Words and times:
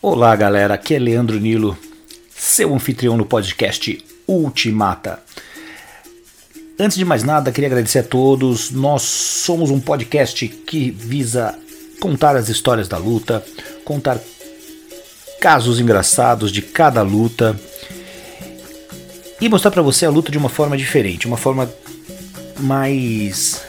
Olá, 0.00 0.36
galera. 0.36 0.74
Aqui 0.74 0.94
é 0.94 0.98
Leandro 0.98 1.40
Nilo, 1.40 1.76
seu 2.30 2.72
anfitrião 2.72 3.16
no 3.16 3.26
podcast 3.26 3.98
Ultimata. 4.28 5.18
Antes 6.78 6.96
de 6.96 7.04
mais 7.04 7.24
nada, 7.24 7.50
queria 7.50 7.66
agradecer 7.66 7.98
a 7.98 8.02
todos. 8.04 8.70
Nós 8.70 9.02
somos 9.02 9.70
um 9.70 9.80
podcast 9.80 10.46
que 10.46 10.92
visa 10.92 11.58
contar 11.98 12.36
as 12.36 12.48
histórias 12.48 12.86
da 12.86 12.96
luta, 12.96 13.44
contar 13.84 14.20
casos 15.40 15.80
engraçados 15.80 16.52
de 16.52 16.62
cada 16.62 17.02
luta 17.02 17.58
e 19.40 19.48
mostrar 19.48 19.72
para 19.72 19.82
você 19.82 20.06
a 20.06 20.10
luta 20.10 20.30
de 20.30 20.38
uma 20.38 20.48
forma 20.48 20.76
diferente, 20.76 21.26
uma 21.26 21.36
forma 21.36 21.68
mais 22.60 23.60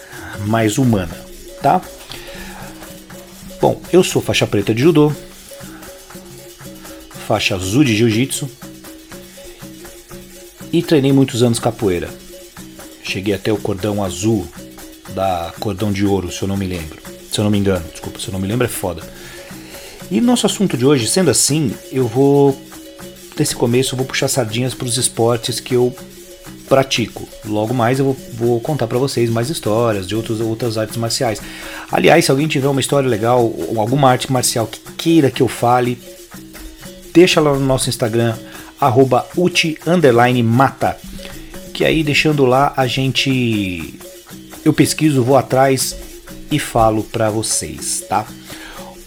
mais 0.46 0.78
humana, 0.78 1.18
tá? 1.60 1.82
Bom, 3.60 3.82
eu 3.92 4.04
sou 4.04 4.22
faixa 4.22 4.46
preta 4.46 4.76
de 4.76 4.84
judô, 4.84 5.12
faixa 7.30 7.54
azul 7.54 7.84
de 7.84 7.96
jiu-jitsu 7.96 8.50
e 10.74 10.82
treinei 10.82 11.14
muitos 11.14 11.44
anos 11.44 11.60
capoeira. 11.60 12.10
Cheguei 13.04 13.36
até 13.36 13.54
o 13.54 13.58
cordão 13.58 14.04
azul 14.04 14.48
da 15.14 15.54
cordão 15.60 15.92
de 15.92 16.08
ouro, 16.08 16.32
se 16.32 16.42
eu 16.42 16.48
não 16.48 16.58
me 16.58 16.66
lembro. 16.66 17.00
Se 17.32 17.40
eu 17.40 17.44
não 17.44 17.52
me 17.52 17.60
engano, 17.60 17.86
desculpa, 17.92 18.20
se 18.20 18.30
eu 18.30 18.34
não 18.34 18.40
me 18.40 18.48
lembro 18.48 18.66
é 18.66 18.68
foda. 18.68 19.04
E 20.10 20.20
nosso 20.20 20.48
assunto 20.48 20.76
de 20.76 20.88
hoje, 20.88 21.08
sendo 21.08 21.30
assim, 21.30 21.72
eu 21.92 22.08
vou 22.08 22.60
nesse 23.38 23.56
começo 23.56 23.94
eu 23.94 23.98
vou 23.98 24.08
puxar 24.08 24.28
sardinhas 24.28 24.74
para 24.74 24.88
os 24.88 24.98
esportes 24.98 25.60
que 25.60 25.76
eu 25.76 25.96
pratico. 26.68 27.30
Logo 27.46 27.76
mais 27.76 28.00
eu 28.00 28.06
vou, 28.06 28.18
vou 28.34 28.60
contar 28.60 28.88
para 28.88 28.98
vocês 28.98 29.30
mais 29.30 29.52
histórias 29.52 30.08
de 30.08 30.16
outros, 30.16 30.42
outras 30.42 30.80
artes 30.80 30.98
marciais. 30.98 31.40
Aliás, 31.92 32.26
se 32.26 32.32
alguém 32.32 32.48
tiver 32.48 32.70
uma 32.70 32.82
história 32.82 33.08
legal 33.08 33.46
ou 33.46 33.80
alguma 33.80 34.10
arte 34.10 34.32
marcial 34.32 34.66
que 34.66 34.80
queira 34.94 35.30
que 35.30 35.44
eu 35.44 35.48
fale, 35.48 36.19
deixa 37.14 37.42
lá 37.42 37.54
no 37.54 37.60
nosso 37.60 37.90
Instagram, 37.90 38.36
arroba. 38.80 39.26
Que 41.74 41.86
aí 41.86 42.04
deixando 42.04 42.46
lá 42.46 42.74
a 42.76 42.88
gente. 42.88 43.94
Eu 44.64 44.74
pesquiso, 44.74 45.24
vou 45.24 45.38
atrás 45.38 45.96
e 46.52 46.60
falo 46.60 47.04
para 47.04 47.30
vocês, 47.30 48.04
tá? 48.08 48.26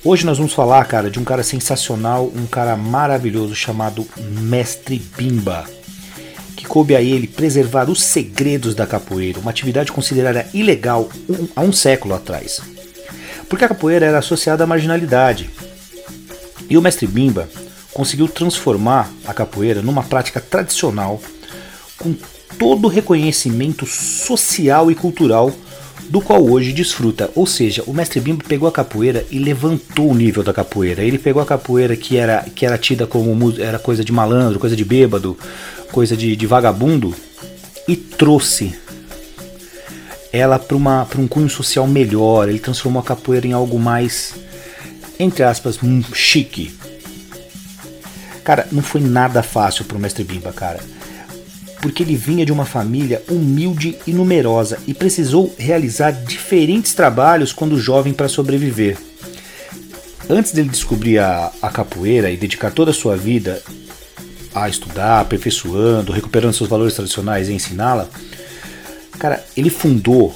Hoje 0.05 0.27
nós 0.27 0.39
vamos 0.39 0.53
falar, 0.53 0.85
cara, 0.87 1.11
de 1.11 1.21
um 1.21 1.25
cara 1.25 1.43
sensacional, 1.43 2.33
um 2.35 2.47
cara 2.47 2.77
maravilhoso 2.77 3.55
chamado 3.55 4.07
Mestre 4.41 4.99
Bimba, 5.17 5.65
que 6.57 6.65
coube 6.65 6.97
a 6.97 7.01
ele 7.01 7.29
preservar 7.29 7.89
os 7.89 8.03
segredos 8.03 8.75
da 8.75 8.87
capoeira, 8.87 9.39
uma 9.39 9.51
atividade 9.51 9.93
considerada 9.93 10.49
ilegal 10.53 11.09
um, 11.29 11.47
há 11.55 11.61
um 11.61 11.73
século 11.73 12.15
atrás. 12.15 12.61
Porque 13.49 13.65
a 13.65 13.69
capoeira 13.69 14.07
era 14.07 14.19
associada 14.19 14.65
à 14.65 14.67
marginalidade. 14.67 15.51
E 16.69 16.77
o 16.77 16.83
Mestre 16.83 17.07
Bimba 17.07 17.49
conseguiu 17.93 18.29
transformar 18.29 19.11
a 19.27 19.35
capoeira 19.35 19.83
numa 19.83 20.03
prática 20.03 20.41
tradicional 20.41 21.21
com 21.99 22.15
todo 22.59 22.87
o 22.87 22.89
reconhecimento 22.89 23.87
social 23.87 24.91
e 24.91 24.95
cultural 24.95 25.53
do 26.09 26.21
qual 26.21 26.45
hoje 26.45 26.73
desfruta. 26.73 27.31
Ou 27.35 27.47
seja, 27.47 27.83
o 27.87 27.93
mestre 27.95 28.21
Bimbo 28.21 28.45
pegou 28.45 28.69
a 28.69 28.73
capoeira 28.73 29.25
e 29.31 29.39
levantou 29.39 30.11
o 30.11 30.15
nível 30.15 30.43
da 30.43 30.53
capoeira. 30.53 31.03
Ele 31.03 31.19
pegou 31.19 31.43
a 31.43 31.47
capoeira 31.47 31.97
que 31.97 32.17
era, 32.17 32.43
que 32.55 32.67
era 32.67 32.77
tida 32.77 33.07
como 33.07 33.55
era 33.59 33.79
coisa 33.79 34.05
de 34.05 34.13
malandro, 34.13 34.59
coisa 34.59 34.77
de 34.77 34.85
bêbado, 34.85 35.37
coisa 35.91 36.17
de, 36.17 36.37
de 36.37 36.47
vagabundo 36.47 37.15
e 37.89 37.97
trouxe 37.97 38.75
ela 40.33 40.59
para 40.59 41.21
um 41.21 41.29
cunho 41.29 41.49
social 41.49 41.87
melhor. 41.87 42.49
Ele 42.49 42.59
transformou 42.59 43.01
a 43.01 43.05
capoeira 43.05 43.47
em 43.47 43.53
algo 43.53 43.79
mais, 43.79 44.35
entre 45.19 45.43
aspas, 45.43 45.79
chique. 46.15 46.75
Cara, 48.45 48.67
não 48.73 48.83
foi 48.83 49.01
nada 49.01 49.43
fácil 49.43 49.85
pro 49.85 49.99
mestre 49.99 50.25
Bimba, 50.25 50.53
cara. 50.53 50.81
Porque 51.81 52.03
ele 52.03 52.17
vinha 52.17 52.47
de 52.47 52.53
uma 52.53 52.65
família 52.65 53.23
humilde 53.29 53.97
e 54.07 54.13
numerosa 54.13 54.79
e 54.87 54.95
precisou 54.95 55.55
realizar 55.59 56.13
diferentes 56.13 56.95
trabalhos 56.95 57.53
quando 57.53 57.79
jovem 57.79 58.13
para 58.13 58.29
sobreviver. 58.29 58.97
Antes 60.29 60.53
dele 60.53 60.69
descobrir 60.69 61.19
a, 61.19 61.53
a 61.61 61.71
capoeira 61.71 62.31
e 62.31 62.37
dedicar 62.37 62.71
toda 62.71 62.91
a 62.93 62.95
sua 62.95 63.17
vida 63.17 63.61
a 64.55 64.69
estudar, 64.69 65.21
aperfeiçoando, 65.21 66.13
recuperando 66.13 66.53
seus 66.53 66.69
valores 66.69 66.95
tradicionais 66.95 67.49
e 67.49 67.53
ensiná-la, 67.53 68.09
cara, 69.19 69.45
ele 69.57 69.71
fundou 69.71 70.35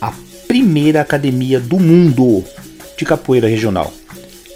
a 0.00 0.12
primeira 0.46 1.00
academia 1.00 1.60
do 1.60 1.78
mundo 1.78 2.44
de 2.96 3.04
capoeira 3.04 3.48
regional. 3.48 3.92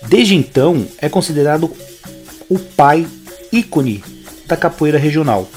Desde 0.09 0.34
então, 0.34 0.87
é 0.98 1.09
considerado 1.09 1.75
o 2.48 2.59
pai 2.59 3.06
ícone 3.53 4.03
da 4.47 4.56
capoeira 4.56 4.98
regional. 4.98 5.48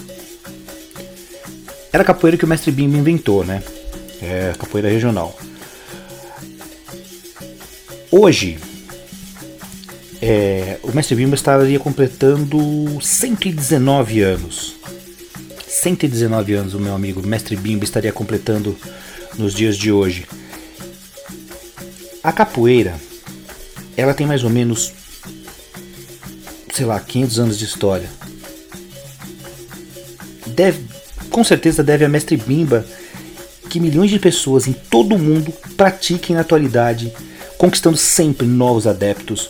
Era 1.94 2.04
a 2.04 2.06
capoeira 2.06 2.38
que 2.38 2.46
o 2.46 2.48
mestre 2.48 2.72
Bimba 2.72 2.98
inventou, 2.98 3.44
né? 3.44 3.62
É, 4.22 4.54
capoeira 4.58 4.90
regional. 4.90 5.38
Hoje, 8.10 8.60
é, 10.22 10.78
o 10.84 10.92
mestre 10.94 11.16
Bimba 11.16 11.36
estaria 11.36 11.80
completando 11.80 12.60
119 13.02 14.22
anos. 14.22 14.76
119 15.68 16.54
anos 16.54 16.74
o 16.74 16.80
meu 16.80 16.94
amigo 16.94 17.26
mestre 17.26 17.56
Bimba 17.56 17.84
estaria 17.84 18.12
completando 18.12 18.78
nos 19.38 19.54
dias 19.54 19.78
de 19.78 19.92
hoje. 19.92 20.26
A 22.24 22.32
capoeira, 22.32 22.96
ela 23.98 24.14
tem 24.14 24.28
mais 24.28 24.44
ou 24.44 24.50
menos 24.50 24.94
sei 26.74 26.86
lá, 26.86 27.00
500 27.00 27.40
anos 27.40 27.60
de 27.60 27.66
história. 27.66 28.10
Deve, 30.48 30.86
com 31.30 31.44
certeza 31.44 31.84
deve 31.84 32.06
a 32.06 32.10
Mestre 32.10 32.38
Bimba 32.38 32.86
que 33.70 33.80
milhões 33.80 34.12
de 34.12 34.20
pessoas 34.20 34.68
em 34.68 34.74
todo 34.74 35.16
o 35.16 35.20
mundo 35.20 35.54
pratiquem 35.78 36.36
na 36.36 36.42
atualidade, 36.42 37.14
conquistando 37.58 37.96
sempre 37.96 38.46
novos 38.46 38.86
adeptos, 38.86 39.50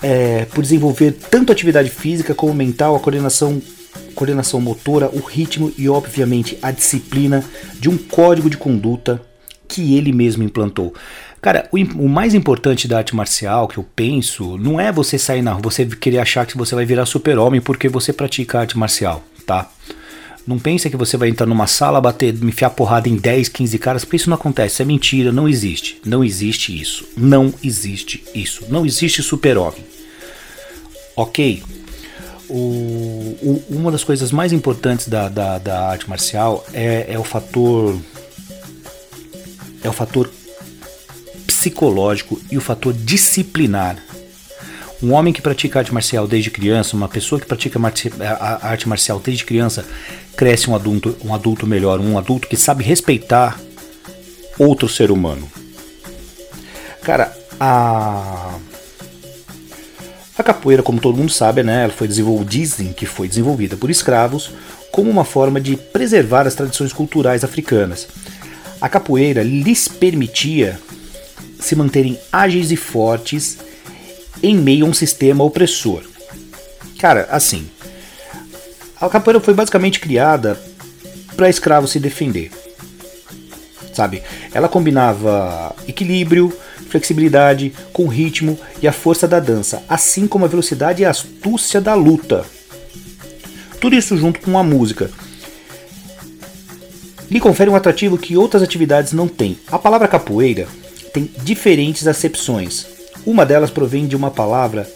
é, 0.00 0.44
por 0.46 0.62
desenvolver 0.62 1.12
tanto 1.28 1.50
atividade 1.50 1.90
física 1.90 2.34
como 2.34 2.54
mental, 2.54 2.94
a 2.94 3.00
coordenação, 3.00 3.60
coordenação 4.14 4.60
motora, 4.60 5.10
o 5.12 5.18
ritmo 5.18 5.72
e, 5.76 5.88
obviamente, 5.88 6.56
a 6.62 6.70
disciplina 6.70 7.44
de 7.80 7.88
um 7.88 7.96
código 7.96 8.48
de 8.48 8.56
conduta 8.56 9.20
que 9.66 9.96
ele 9.96 10.12
mesmo 10.12 10.44
implantou. 10.44 10.94
Cara, 11.40 11.68
o, 11.70 11.76
o, 11.76 12.08
mais 12.08 12.34
importante 12.34 12.88
da 12.88 12.98
arte 12.98 13.14
marcial 13.14 13.68
que 13.68 13.78
eu 13.78 13.84
penso 13.94 14.58
não 14.58 14.80
é 14.80 14.90
você 14.90 15.16
sair 15.18 15.42
na 15.42 15.52
rua, 15.52 15.62
você 15.62 15.86
querer 15.86 16.18
achar 16.18 16.44
que 16.44 16.56
você 16.56 16.74
vai 16.74 16.84
virar 16.84 17.06
super-homem 17.06 17.60
porque 17.60 17.88
você 17.88 18.12
pratica 18.12 18.60
arte 18.60 18.76
marcial, 18.76 19.22
tá? 19.46 19.70
Não 20.48 20.58
pensa 20.58 20.88
que 20.88 20.96
você 20.96 21.16
vai 21.16 21.28
entrar 21.28 21.46
numa 21.46 21.66
sala, 21.66 22.00
bater, 22.00 22.34
enfiar 22.42 22.70
porrada 22.70 23.06
em 23.06 23.16
10, 23.16 23.50
15 23.50 23.78
caras, 23.78 24.04
porque 24.04 24.16
isso 24.16 24.30
não 24.30 24.34
acontece, 24.34 24.74
isso 24.76 24.82
é 24.82 24.84
mentira, 24.86 25.30
não 25.30 25.46
existe. 25.46 26.00
Não 26.06 26.24
existe 26.24 26.80
isso. 26.80 27.06
Não 27.14 27.52
existe 27.62 28.24
isso. 28.34 28.64
Não 28.70 28.86
existe 28.86 29.22
super-homem. 29.22 29.84
Ok? 31.14 31.62
O, 32.48 32.54
o, 32.54 33.64
uma 33.68 33.92
das 33.92 34.02
coisas 34.02 34.32
mais 34.32 34.50
importantes 34.50 35.06
da, 35.06 35.28
da, 35.28 35.58
da 35.58 35.86
arte 35.90 36.08
marcial 36.08 36.64
é, 36.72 37.04
é 37.10 37.18
o 37.18 37.24
fator. 37.24 37.98
É 39.84 39.88
o 39.90 39.92
fator 39.92 40.30
psicológico 41.58 42.40
e 42.52 42.56
o 42.56 42.60
fator 42.60 42.92
disciplinar. 42.92 43.98
Um 45.02 45.12
homem 45.12 45.32
que 45.32 45.42
pratica 45.42 45.80
arte 45.80 45.92
marcial 45.92 46.28
desde 46.28 46.52
criança, 46.52 46.96
uma 46.96 47.08
pessoa 47.08 47.40
que 47.40 47.46
pratica 47.46 47.80
arte 48.62 48.88
marcial 48.88 49.18
desde 49.18 49.44
criança, 49.44 49.84
cresce 50.36 50.70
um 50.70 50.74
adulto, 50.76 51.16
um 51.24 51.34
adulto 51.34 51.66
melhor, 51.66 51.98
um 51.98 52.16
adulto 52.16 52.46
que 52.46 52.56
sabe 52.56 52.84
respeitar 52.84 53.60
outro 54.56 54.88
ser 54.88 55.10
humano. 55.10 55.50
Cara, 57.02 57.36
a 57.58 58.56
a 60.36 60.42
capoeira, 60.44 60.84
como 60.84 61.00
todo 61.00 61.18
mundo 61.18 61.32
sabe, 61.32 61.64
né, 61.64 61.82
ela 61.82 61.92
foi 61.92 62.06
desenvolvida, 62.06 62.48
dizem 62.48 62.92
que 62.92 63.04
foi 63.04 63.26
desenvolvida 63.26 63.76
por 63.76 63.90
escravos 63.90 64.52
como 64.92 65.10
uma 65.10 65.24
forma 65.24 65.60
de 65.60 65.76
preservar 65.76 66.46
as 66.46 66.54
tradições 66.54 66.92
culturais 66.92 67.42
africanas. 67.42 68.06
A 68.80 68.88
capoeira 68.88 69.42
lhes 69.42 69.88
permitia 69.88 70.78
se 71.58 71.74
manterem 71.74 72.18
ágeis 72.32 72.70
e 72.70 72.76
fortes 72.76 73.58
em 74.42 74.56
meio 74.56 74.86
a 74.86 74.88
um 74.88 74.94
sistema 74.94 75.44
opressor. 75.44 76.02
Cara, 76.98 77.28
assim, 77.30 77.68
a 79.00 79.08
capoeira 79.08 79.40
foi 79.40 79.54
basicamente 79.54 80.00
criada 80.00 80.60
para 81.36 81.48
escravo 81.48 81.86
se 81.86 82.00
defender. 82.00 82.50
Sabe? 83.92 84.22
Ela 84.52 84.68
combinava 84.68 85.74
equilíbrio, 85.86 86.52
flexibilidade 86.88 87.72
com 87.92 88.04
o 88.04 88.08
ritmo 88.08 88.58
e 88.80 88.88
a 88.88 88.92
força 88.92 89.28
da 89.28 89.40
dança, 89.40 89.82
assim 89.88 90.26
como 90.26 90.44
a 90.44 90.48
velocidade 90.48 91.02
e 91.02 91.04
a 91.04 91.10
astúcia 91.10 91.80
da 91.80 91.94
luta. 91.94 92.44
Tudo 93.80 93.94
isso 93.94 94.16
junto 94.16 94.40
com 94.40 94.58
a 94.58 94.62
música. 94.62 95.10
Lhe 97.30 97.38
confere 97.38 97.70
um 97.70 97.76
atrativo 97.76 98.16
que 98.16 98.36
outras 98.36 98.62
atividades 98.62 99.12
não 99.12 99.28
têm. 99.28 99.58
A 99.70 99.78
palavra 99.78 100.08
capoeira 100.08 100.66
diferentes 101.24 102.06
acepções. 102.06 102.86
Uma 103.24 103.44
delas 103.44 103.70
provém 103.70 104.06
de 104.06 104.16
uma 104.16 104.30
palavra 104.30 104.88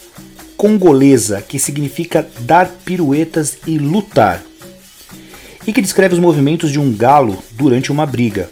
congolesa 0.56 1.42
que 1.42 1.58
significa 1.58 2.26
dar 2.40 2.68
piruetas 2.84 3.58
e 3.66 3.78
lutar, 3.78 4.42
e 5.66 5.72
que 5.72 5.82
descreve 5.82 6.14
os 6.14 6.20
movimentos 6.20 6.70
de 6.70 6.78
um 6.78 6.92
galo 6.94 7.42
durante 7.52 7.90
uma 7.90 8.06
briga. 8.06 8.50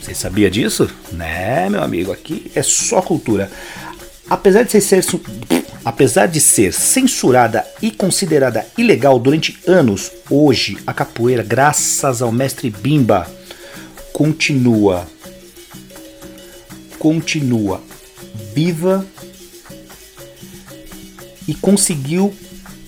Você 0.00 0.14
sabia 0.14 0.50
disso? 0.50 0.90
Né, 1.12 1.68
meu 1.68 1.82
amigo, 1.82 2.10
aqui 2.10 2.50
é 2.54 2.62
só 2.62 3.02
cultura. 3.02 3.50
Apesar 4.28 4.62
de 4.62 4.80
ser, 4.80 5.04
apesar 5.84 6.26
de 6.26 6.40
ser 6.40 6.72
censurada 6.72 7.64
e 7.80 7.90
considerada 7.90 8.66
ilegal 8.76 9.18
durante 9.18 9.58
anos, 9.66 10.10
hoje 10.28 10.76
a 10.86 10.92
capoeira, 10.92 11.42
graças 11.42 12.20
ao 12.20 12.32
mestre 12.32 12.68
Bimba, 12.68 13.26
continua 14.12 15.06
continua 16.98 17.80
viva 18.54 19.06
e 21.46 21.54
conseguiu 21.54 22.34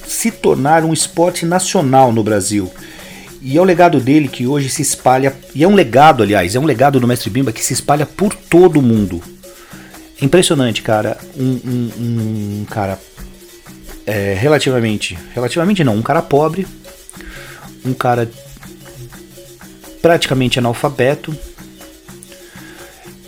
se 0.07 0.31
tornar 0.31 0.85
um 0.85 0.93
esporte 0.93 1.47
nacional 1.47 2.13
no 2.13 2.23
Brasil. 2.23 2.71
E 3.41 3.57
é 3.57 3.61
o 3.61 3.65
legado 3.65 3.99
dele 4.01 4.29
que 4.29 4.47
hoje 4.47 4.69
se 4.69 4.83
espalha, 4.83 5.35
e 5.55 5.65
é 5.65 5.69
um 5.69 5.75
legado, 5.75 6.23
aliás, 6.23 6.55
é 6.55 6.61
um 6.61 6.67
legado 6.67 7.01
do 7.01 7.09
Mestre 7.09 7.31
Bimba 7.31 7.53
que 7.53 7.65
se 7.65 7.73
espalha 7.73 8.05
por 8.05 8.35
todo 8.35 8.79
o 8.79 8.83
mundo. 8.83 9.23
Impressionante, 10.21 10.83
cara. 10.83 11.17
Um, 11.35 11.61
um, 11.65 11.91
um 12.61 12.67
cara 12.69 12.99
é, 14.07 14.35
relativamente, 14.35 15.17
relativamente 15.33 15.83
não, 15.83 15.95
um 15.95 16.03
cara 16.03 16.21
pobre, 16.21 16.67
um 17.85 17.95
cara 17.95 18.31
praticamente 20.03 20.59
analfabeto. 20.59 21.35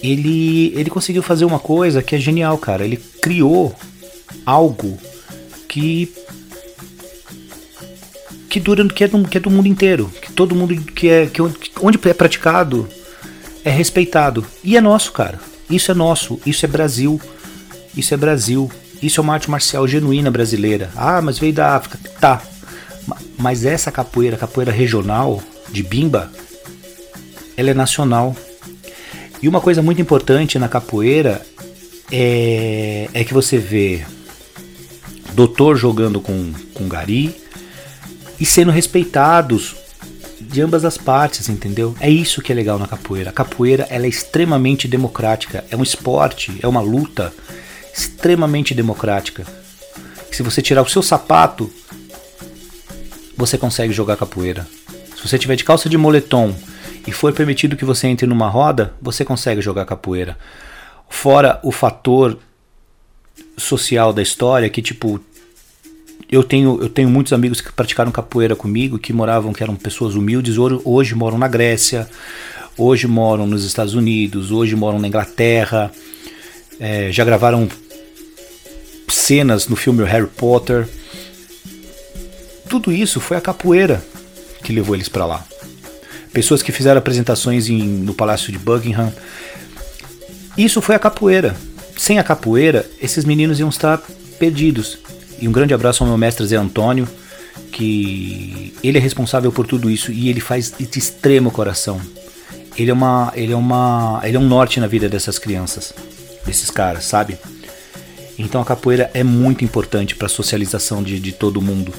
Ele, 0.03 0.73
ele 0.75 0.91
conseguiu 0.91 1.23
fazer 1.23 1.45
uma 1.45 1.59
coisa 1.59 2.03
que 2.03 2.17
é 2.17 2.19
genial, 2.19 2.59
cara. 2.59 2.85
Ele 2.85 2.97
criou 2.97 3.75
algo 4.45 4.99
que 5.69 6.13
que 8.49 8.61
dura 8.61 8.87
que 8.87 9.05
é, 9.05 9.09
do, 9.09 9.27
que 9.27 9.39
é 9.39 9.41
do 9.41 9.51
mundo 9.51 9.67
inteiro, 9.67 10.13
que 10.21 10.31
todo 10.31 10.55
mundo 10.55 10.77
que 10.77 11.09
é 11.09 11.27
que 11.27 11.41
onde 11.81 11.99
é 12.05 12.13
praticado 12.13 12.87
é 13.65 13.71
respeitado 13.71 14.45
e 14.63 14.77
é 14.77 14.81
nosso, 14.81 15.13
cara. 15.13 15.39
Isso 15.71 15.91
é 15.91 15.95
nosso, 15.95 16.39
isso 16.45 16.67
é 16.67 16.69
Brasil, 16.69 17.19
isso 17.97 18.13
é 18.13 18.17
Brasil, 18.17 18.71
isso 19.03 19.21
é 19.21 19.23
uma 19.23 19.33
arte 19.33 19.51
marcial 19.51 19.89
genuína 19.89 20.31
brasileira. 20.31 20.91
Ah, 20.95 21.23
mas 21.23 21.39
veio 21.39 21.55
da 21.55 21.77
África, 21.77 21.99
tá? 22.21 22.43
Mas 23.39 23.65
essa 23.65 23.91
capoeira, 23.91 24.37
capoeira 24.37 24.71
regional 24.71 25.43
de 25.71 25.83
Bimba, 25.83 26.31
ela 27.57 27.71
é 27.71 27.75
nacional. 27.75 28.37
E 29.43 29.49
uma 29.49 29.61
coisa 29.61 29.83
muito 29.83 30.01
importante 30.01 30.57
na 30.57 30.69
capoeira 30.69 31.45
é, 32.13 33.09
é 33.13 33.25
que 33.25 33.35
você 33.35 33.59
vê 33.59 34.05
doutor 35.35 35.77
jogando 35.77 36.21
com, 36.21 36.53
com 36.73 36.87
gari 36.87 37.35
e 38.39 38.47
sendo 38.47 38.71
respeitados 38.71 39.75
de 40.41 40.61
ambas 40.61 40.85
as 40.85 40.97
partes, 40.97 41.49
entendeu? 41.49 41.97
É 42.01 42.09
isso 42.09 42.41
que 42.41 42.53
é 42.53 42.55
legal 42.55 42.79
na 42.79 42.87
capoeira. 42.87 43.31
A 43.31 43.33
capoeira 43.33 43.85
ela 43.91 44.07
é 44.07 44.09
extremamente 44.09 44.87
democrática, 44.87 45.65
é 45.71 45.77
um 45.77 45.83
esporte, 45.83 46.57
é 46.63 46.69
uma 46.69 46.81
luta 46.81 47.33
extremamente 47.93 48.75
democrática. 48.75 49.45
Se 50.31 50.43
você 50.43 50.63
tirar 50.63 50.83
o 50.83 50.89
seu 50.89 51.03
sapato, 51.03 51.69
você 53.37 53.59
consegue 53.59 53.93
jogar 53.93 54.17
capoeira. 54.17 54.69
Se 55.17 55.29
você 55.29 55.37
tiver 55.37 55.57
de 55.57 55.65
calça 55.65 55.89
de 55.89 55.99
moletom 55.99 56.55
e 57.07 57.13
for 57.13 57.33
permitido 57.33 57.77
que 57.77 57.85
você 57.85 58.07
entre 58.07 58.27
numa 58.27 58.49
roda, 58.49 58.95
você 59.01 59.25
consegue 59.25 59.61
jogar 59.61 59.85
capoeira. 59.85 60.37
Fora 61.09 61.61
o 61.63 61.73
fator 61.73 62.39
social 63.57 64.13
da 64.13 64.23
história 64.23 64.69
que 64.69 64.81
tipo 64.81 65.21
eu 66.31 66.43
tenho, 66.43 66.81
eu 66.81 66.89
tenho 66.89 67.11
muitos 67.11 67.35
amigos 67.35 67.61
que 67.61 67.71
praticaram 67.71 68.11
capoeira 68.11 68.57
comigo, 68.57 68.99
que 68.99 69.13
moravam, 69.13 69.53
que 69.53 69.63
eram 69.63 69.77
pessoas 69.77 70.15
humildes, 70.15 70.57
hoje 70.59 71.15
moram 71.15 71.37
na 71.37 71.47
Grécia, 71.47 72.09
hoje 72.79 73.07
moram 73.07 73.47
nos 73.47 73.65
Estados 73.67 73.95
Unidos, 73.95 74.51
hoje 74.51 74.75
moram 74.75 74.99
na 74.99 75.09
Inglaterra, 75.09 75.93
é, 76.81 77.13
já 77.13 77.23
gravaram 77.23 77.69
cenas 79.09 79.69
no 79.69 79.77
filme 79.77 80.03
Harry 80.05 80.27
Potter. 80.27 80.89
Tudo 82.67 82.91
isso 82.91 83.21
foi 83.21 83.37
a 83.37 83.41
capoeira 83.41 84.03
que 84.65 84.73
levou 84.73 84.95
eles 84.95 85.11
para 85.11 85.27
lá. 85.27 85.45
Pessoas 86.33 86.63
que 86.63 86.73
fizeram 86.73 86.99
apresentações 86.99 87.69
em, 87.69 87.83
no 87.83 88.15
Palácio 88.15 88.51
de 88.53 88.59
Buckingham. 88.59 89.13
Isso 90.57 90.81
foi 90.81 90.95
a 90.95 90.99
capoeira. 90.99 91.55
Sem 91.97 92.19
a 92.19 92.25
capoeira, 92.25 92.89
esses 93.01 93.25
meninos 93.25 93.61
iam 93.61 93.69
estar 93.69 94.03
perdidos. 94.39 94.99
E 95.41 95.47
um 95.47 95.53
grande 95.53 95.75
abraço 95.75 96.03
ao 96.03 96.09
meu 96.09 96.17
mestre 96.17 96.47
Zé 96.47 96.57
Antônio, 96.57 97.07
que 97.71 98.75
ele 98.83 98.99
é 98.99 99.01
responsável 99.01 99.51
por 99.51 99.67
tudo 99.67 99.91
isso 99.91 100.13
e 100.13 100.29
ele 100.29 100.41
faz 100.41 100.73
de 100.79 100.99
extremo 100.99 101.51
coração. 101.51 102.01
Ele 102.77 102.91
é 102.91 102.95
uma, 102.95 103.33
ele 103.35 103.53
é 103.53 103.57
uma, 103.57 104.21
ele 104.25 104.37
é 104.37 104.41
um 104.41 104.47
norte 104.47 104.81
na 104.81 104.87
vida 104.87 105.09
dessas 105.09 105.39
crianças, 105.39 105.93
desses 106.47 106.71
caras, 106.71 107.05
sabe? 107.05 107.39
Então 108.39 108.61
a 108.61 108.65
capoeira 108.65 109.11
é 109.13 109.23
muito 109.23 109.65
importante 109.65 110.15
para 110.15 110.27
a 110.27 110.31
socialização 110.31 111.03
de, 111.03 111.21
de 111.21 111.33
todo 111.33 111.61
mundo. 111.61 111.93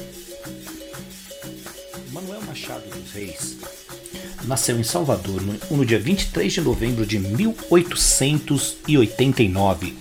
Nasceu 4.46 4.78
em 4.78 4.84
Salvador 4.84 5.42
no, 5.70 5.84
dia 5.84 5.98
23 5.98 6.52
de 6.52 6.60
novembro 6.60 7.06
de 7.06 7.18
1889 7.18 9.96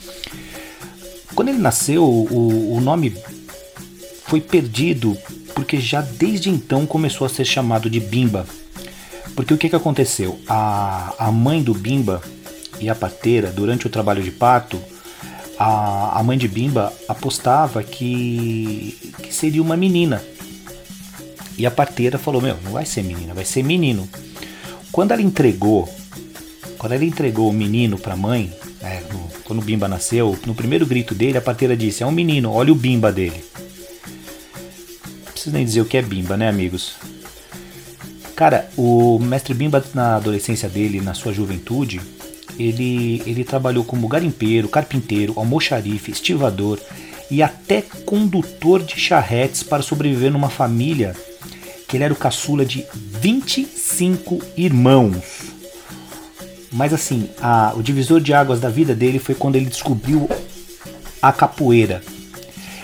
quando 1.34 1.50
ele 1.50 1.58
nasceu, 1.58 2.04
o, 2.04 2.76
o 2.76 2.82
nome 2.82 3.16
foi 4.26 4.40
perdido 4.40 5.18
porque 5.56 5.80
já 5.80 6.02
desde 6.02 6.50
então 6.50 6.86
começou 6.86 7.26
a 7.26 7.30
ser 7.30 7.46
chamado 7.46 7.90
de 7.90 8.00
Bimba. 8.00 8.46
Porque 9.36 9.54
o 9.54 9.58
que, 9.58 9.70
que 9.70 9.76
aconteceu? 9.76 10.40
A, 10.48 11.14
a 11.18 11.32
mãe 11.32 11.64
do 11.64 11.74
Bimba 11.74 12.22
e 12.80 12.90
a 12.90 12.96
parteira, 12.96 13.52
durante 13.52 13.88
o 13.88 13.90
trabalho 13.90 14.22
de 14.22 14.32
parto, 14.32 14.80
a, 15.58 16.20
a 16.20 16.24
mãe 16.24 16.38
de 16.38 16.48
Bimba 16.48 16.94
apostava 17.08 17.82
que, 17.82 18.98
que 19.24 19.34
seria 19.34 19.62
uma 19.62 19.78
menina. 19.78 20.24
E 21.58 21.66
a 21.66 21.72
parteira 21.72 22.18
falou: 22.18 22.42
Meu, 22.42 22.58
não 22.64 22.72
vai 22.72 22.86
ser 22.86 23.04
menina, 23.04 23.34
vai 23.34 23.46
ser 23.46 23.64
menino. 23.64 24.08
Quando 24.92 25.12
ela 25.12 25.22
entregou, 25.22 25.88
quando 26.78 26.94
ela 26.94 27.06
entregou 27.06 27.50
o 27.50 27.54
menino 27.54 27.98
para 27.98 28.14
a 28.14 28.18
mãe, 28.18 28.52
é, 28.82 29.02
no, 29.12 29.30
quando 29.44 29.60
o 29.60 29.64
Bimba 29.64 29.88
nasceu, 29.88 30.38
no 30.46 30.54
primeiro 30.54 30.86
grito 30.86 31.16
dele, 31.16 31.38
a 31.38 31.42
parteira 31.42 31.76
disse: 31.76 32.04
É 32.04 32.06
um 32.06 32.12
menino, 32.12 32.52
olha 32.52 32.72
o 32.72 32.76
Bimba 32.76 33.12
dele. 33.12 33.44
Não 35.26 35.32
preciso 35.32 35.56
nem 35.56 35.66
dizer 35.66 35.82
o 35.82 35.86
que 35.86 35.98
é 35.98 36.02
Bimba, 36.02 36.38
né, 36.38 36.48
amigos? 36.48 36.94
Cara, 38.36 38.70
o 38.76 39.20
mestre 39.20 39.54
Bimba, 39.54 39.84
na 39.94 40.16
adolescência 40.16 40.68
dele, 40.68 41.00
na 41.00 41.14
sua 41.14 41.32
juventude, 41.32 42.02
ele, 42.58 43.22
ele 43.26 43.44
trabalhou 43.44 43.84
como 43.84 44.08
garimpeiro, 44.08 44.68
carpinteiro, 44.68 45.34
almoxarife, 45.38 46.12
estivador 46.12 46.80
e 47.30 47.42
até 47.42 47.82
condutor 47.82 48.84
de 48.84 49.00
charretes 49.00 49.64
para 49.64 49.82
sobreviver 49.82 50.32
numa 50.32 50.50
família 50.50 51.16
que 51.94 51.98
ele 51.98 52.06
era 52.06 52.14
o 52.14 52.18
caçula 52.18 52.66
de 52.66 52.84
25 52.96 54.42
irmãos. 54.58 55.54
Mas 56.72 56.92
assim, 56.92 57.30
a, 57.40 57.72
o 57.76 57.84
divisor 57.84 58.20
de 58.20 58.34
águas 58.34 58.60
da 58.60 58.68
vida 58.68 58.96
dele 58.96 59.20
foi 59.20 59.36
quando 59.36 59.58
ele 59.58 59.68
descobriu 59.68 60.28
a 61.22 61.32
capoeira. 61.32 62.02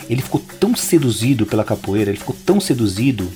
Ele 0.08 0.22
ficou 0.22 0.39
tão 0.60 0.75
seduzido 0.75 1.48
pela 1.48 1.63
capoeira, 1.63 2.12
ele 2.12 2.20
ficou 2.20 2.36
tão 2.46 2.60
seduzido 2.60 3.28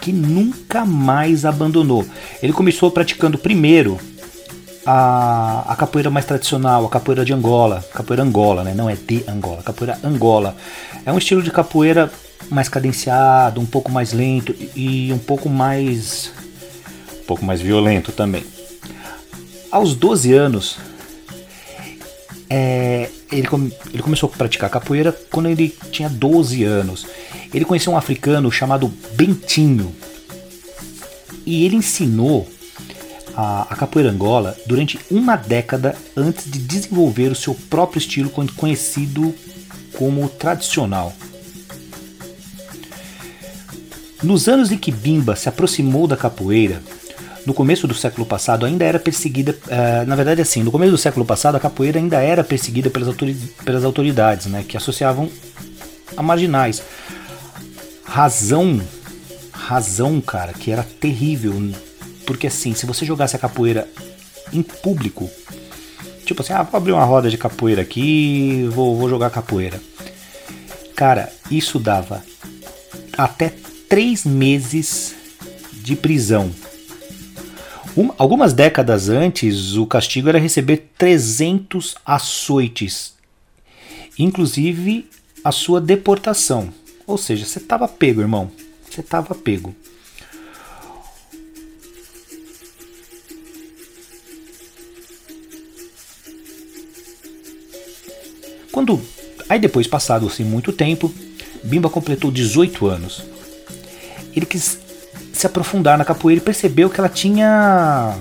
que 0.00 0.10
nunca 0.10 0.84
mais 0.84 1.44
abandonou. 1.44 2.04
Ele 2.42 2.52
começou 2.52 2.90
praticando 2.90 3.38
primeiro 3.38 4.00
a, 4.84 5.64
a 5.68 5.76
capoeira 5.76 6.10
mais 6.10 6.26
tradicional, 6.26 6.86
a 6.86 6.90
capoeira 6.90 7.24
de 7.24 7.32
Angola, 7.32 7.84
capoeira 7.94 8.24
Angola, 8.24 8.64
né? 8.64 8.74
Não 8.74 8.90
é 8.90 8.96
de 8.96 9.22
Angola, 9.28 9.62
capoeira 9.62 9.96
Angola. 10.02 10.56
É 11.06 11.12
um 11.12 11.18
estilo 11.18 11.40
de 11.40 11.52
capoeira 11.52 12.10
mais 12.50 12.68
cadenciado, 12.68 13.60
um 13.60 13.66
pouco 13.66 13.90
mais 13.90 14.12
lento 14.12 14.54
e 14.74 15.12
um 15.12 15.18
pouco 15.18 15.48
mais 15.48 16.32
um 17.22 17.26
pouco 17.26 17.44
mais 17.44 17.60
violento 17.60 18.12
também. 18.12 18.44
Aos 19.70 19.94
12 19.94 20.32
anos, 20.32 20.76
é, 22.48 23.10
ele, 23.32 23.48
ele 23.92 24.02
começou 24.02 24.30
a 24.32 24.36
praticar 24.36 24.70
capoeira 24.70 25.12
quando 25.30 25.48
ele 25.48 25.76
tinha 25.90 26.08
12 26.08 26.62
anos. 26.64 27.06
Ele 27.52 27.64
conheceu 27.64 27.92
um 27.92 27.96
africano 27.96 28.50
chamado 28.52 28.92
Bentinho. 29.14 29.94
E 31.46 31.64
ele 31.64 31.76
ensinou 31.76 32.48
a, 33.36 33.62
a 33.62 33.76
capoeira 33.76 34.10
angola 34.10 34.56
durante 34.66 34.98
uma 35.10 35.36
década 35.36 35.96
antes 36.16 36.50
de 36.50 36.58
desenvolver 36.58 37.32
o 37.32 37.34
seu 37.34 37.54
próprio 37.54 37.98
estilo 37.98 38.30
conhecido 38.30 39.34
como 39.96 40.28
tradicional. 40.28 41.12
Nos 44.24 44.48
anos 44.48 44.72
em 44.72 44.78
que 44.78 44.90
Bimba 44.90 45.36
se 45.36 45.50
aproximou 45.50 46.06
da 46.06 46.16
capoeira, 46.16 46.80
no 47.44 47.52
começo 47.52 47.86
do 47.86 47.92
século 47.92 48.24
passado 48.24 48.64
ainda 48.64 48.82
era 48.82 48.98
perseguida, 48.98 49.54
uh, 49.66 50.06
na 50.06 50.16
verdade 50.16 50.40
assim, 50.40 50.62
no 50.62 50.72
começo 50.72 50.92
do 50.92 50.96
século 50.96 51.26
passado 51.26 51.56
a 51.56 51.60
capoeira 51.60 51.98
ainda 51.98 52.16
era 52.22 52.42
perseguida 52.42 52.88
pelas, 52.88 53.06
autori 53.06 53.34
pelas 53.66 53.84
autoridades, 53.84 54.46
né, 54.46 54.64
que 54.66 54.78
associavam 54.78 55.30
a 56.16 56.22
marginais. 56.22 56.82
Razão, 58.02 58.80
razão, 59.52 60.22
cara, 60.22 60.54
que 60.54 60.70
era 60.70 60.82
terrível. 60.82 61.52
Porque 62.26 62.46
assim, 62.46 62.72
se 62.72 62.86
você 62.86 63.04
jogasse 63.04 63.36
a 63.36 63.38
capoeira 63.38 63.86
em 64.54 64.62
público, 64.62 65.30
tipo 66.24 66.40
assim, 66.40 66.54
ah, 66.54 66.62
vou 66.62 66.78
abrir 66.78 66.92
uma 66.92 67.04
roda 67.04 67.28
de 67.28 67.36
capoeira 67.36 67.82
aqui, 67.82 68.66
vou, 68.72 68.96
vou 68.96 69.10
jogar 69.10 69.28
capoeira. 69.28 69.78
Cara, 70.96 71.30
isso 71.50 71.78
dava 71.78 72.22
até 73.18 73.52
três 73.88 74.24
meses 74.24 75.14
de 75.72 75.94
prisão. 75.94 76.50
algumas 78.18 78.52
décadas 78.52 79.08
antes, 79.08 79.76
o 79.76 79.86
castigo 79.86 80.28
era 80.28 80.38
receber 80.38 80.90
300 80.98 81.94
açoites, 82.04 83.14
inclusive 84.18 85.08
a 85.44 85.52
sua 85.52 85.80
deportação. 85.80 86.72
Ou 87.06 87.18
seja, 87.18 87.44
você 87.44 87.58
estava 87.58 87.86
pego, 87.86 88.20
irmão. 88.20 88.50
Você 88.90 89.00
estava 89.00 89.34
pego. 89.34 89.74
Quando 98.72 99.00
aí 99.48 99.60
depois 99.60 99.86
passado 99.86 100.26
assim 100.26 100.42
muito 100.42 100.72
tempo, 100.72 101.12
Bimba 101.62 101.88
completou 101.88 102.32
18 102.32 102.86
anos. 102.86 103.33
Ele 104.34 104.46
quis 104.46 104.78
se 105.32 105.46
aprofundar 105.46 105.98
na 105.98 106.04
capoeira 106.04 106.40
e 106.40 106.44
percebeu 106.44 106.88
que 106.88 107.00
ela 107.00 107.08
tinha 107.08 108.16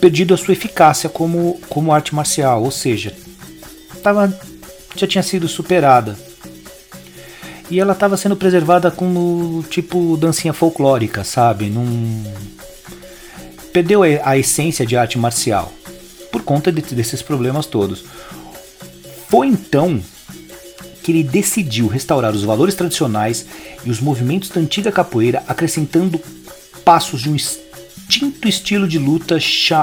perdido 0.00 0.34
a 0.34 0.36
sua 0.36 0.52
eficácia 0.52 1.08
como, 1.08 1.60
como 1.68 1.92
arte 1.92 2.14
marcial, 2.14 2.62
ou 2.62 2.70
seja, 2.70 3.14
tava, 4.02 4.32
já 4.96 5.06
tinha 5.06 5.22
sido 5.22 5.48
superada. 5.48 6.16
E 7.70 7.78
ela 7.78 7.92
estava 7.92 8.16
sendo 8.16 8.36
preservada 8.36 8.90
como 8.90 9.62
tipo 9.68 10.16
dancinha 10.16 10.54
folclórica, 10.54 11.22
sabe? 11.22 11.68
Num... 11.68 12.24
Perdeu 13.72 14.02
a 14.02 14.38
essência 14.38 14.86
de 14.86 14.96
arte 14.96 15.18
marcial 15.18 15.70
por 16.32 16.42
conta 16.42 16.72
de, 16.72 16.80
desses 16.80 17.20
problemas 17.20 17.66
todos. 17.66 18.04
Foi 19.28 19.46
então 19.46 20.00
que 21.08 21.12
ele 21.12 21.22
decidiu 21.22 21.86
restaurar 21.86 22.34
os 22.34 22.44
valores 22.44 22.74
tradicionais 22.74 23.46
e 23.82 23.88
os 23.88 23.98
movimentos 23.98 24.50
da 24.50 24.60
antiga 24.60 24.92
capoeira, 24.92 25.42
acrescentando 25.48 26.20
passos 26.84 27.22
de 27.22 27.30
um 27.30 27.34
extinto 27.34 28.46
estilo 28.46 28.86
de 28.86 28.98
luta 28.98 29.38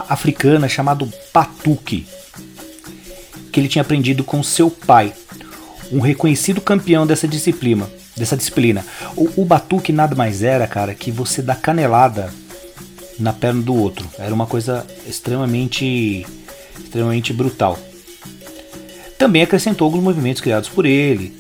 africana 0.08 0.70
chamado 0.70 1.12
batuque, 1.34 2.06
que 3.52 3.60
ele 3.60 3.68
tinha 3.68 3.82
aprendido 3.82 4.24
com 4.24 4.44
seu 4.44 4.70
pai, 4.70 5.16
um 5.92 6.00
reconhecido 6.00 6.62
campeão 6.62 7.08
dessa 7.08 7.28
disciplina. 7.28 7.90
Dessa 8.16 8.38
disciplina. 8.38 8.86
O, 9.16 9.42
o 9.42 9.46
batuque 9.46 9.92
nada 9.92 10.16
mais 10.16 10.44
era, 10.44 10.68
cara, 10.68 10.94
que 10.94 11.10
você 11.10 11.42
dá 11.42 11.56
canelada 11.56 12.32
na 13.18 13.34
perna 13.34 13.64
do 13.64 13.74
outro. 13.74 14.08
Era 14.20 14.32
uma 14.32 14.46
coisa 14.46 14.86
extremamente, 15.08 16.24
extremamente 16.84 17.34
brutal. 17.34 17.80
Também 19.18 19.42
acrescentou 19.42 19.86
alguns 19.86 20.04
movimentos 20.04 20.42
criados 20.42 20.70
por 20.70 20.86
ele, 20.86 21.36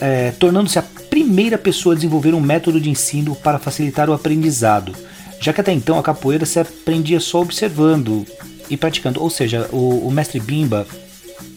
é, 0.00 0.32
tornando-se 0.32 0.78
a 0.78 0.82
primeira 0.82 1.56
pessoa 1.56 1.94
a 1.94 1.96
desenvolver 1.96 2.34
um 2.34 2.40
método 2.40 2.80
de 2.80 2.90
ensino 2.90 3.34
para 3.36 3.58
facilitar 3.58 4.10
o 4.10 4.12
aprendizado, 4.12 4.94
já 5.40 5.52
que 5.52 5.60
até 5.60 5.72
então 5.72 5.98
a 5.98 6.02
capoeira 6.02 6.44
se 6.44 6.58
aprendia 6.58 7.20
só 7.20 7.40
observando 7.40 8.26
e 8.68 8.76
praticando. 8.76 9.22
Ou 9.22 9.30
seja, 9.30 9.68
o, 9.72 10.06
o 10.06 10.10
mestre 10.10 10.40
Bimba 10.40 10.86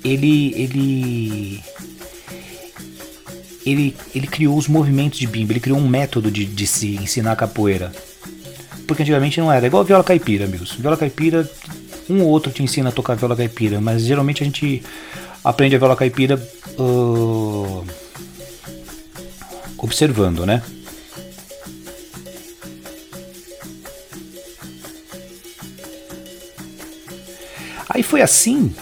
ele, 0.04 0.54
ele 0.56 1.64
ele, 3.66 3.96
ele 4.14 4.28
criou 4.28 4.56
os 4.56 4.68
movimentos 4.68 5.18
de 5.18 5.26
bimba, 5.26 5.54
ele 5.54 5.60
criou 5.60 5.80
um 5.80 5.88
método 5.88 6.30
de, 6.30 6.46
de 6.46 6.68
se 6.68 6.96
ensinar 6.96 7.36
capoeira. 7.36 7.92
Porque 8.88 9.02
antigamente 9.02 9.40
não 9.40 9.52
era, 9.52 9.66
é 9.66 9.68
igual 9.68 9.84
viola 9.84 10.04
caipira, 10.04 10.46
amigos. 10.46 10.74
Viola 10.74 10.96
caipira 10.96 11.50
um 12.10 12.22
ou 12.22 12.30
outro 12.30 12.52
te 12.52 12.64
ensina 12.64 12.90
a 12.90 12.92
tocar 12.92 13.16
viola 13.16 13.36
caipira, 13.36 13.82
mas 13.82 14.04
geralmente 14.04 14.44
a 14.44 14.46
gente 14.46 14.82
aprende 15.44 15.76
a 15.76 15.80
viola 15.80 15.96
caipira 15.96 16.42
uh, 16.78 17.86
observando, 19.78 20.46
né? 20.46 20.62
Aí 27.96 28.04
foi 28.04 28.22
assim 28.22 28.74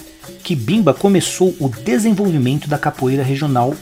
que 0.44 0.56
Bimba 0.56 0.94
começou 0.94 1.56
o 1.60 1.70
desenvolvimento 1.70 2.68
da 2.68 2.80
capoeira 2.80 3.22
regional, 3.22 3.76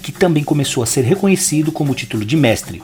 que 0.00 0.12
também 0.12 0.44
começou 0.44 0.82
a 0.82 0.86
ser 0.86 1.02
reconhecido 1.02 1.72
como 1.72 1.92
título 1.92 2.24
de 2.24 2.36
mestre. 2.36 2.80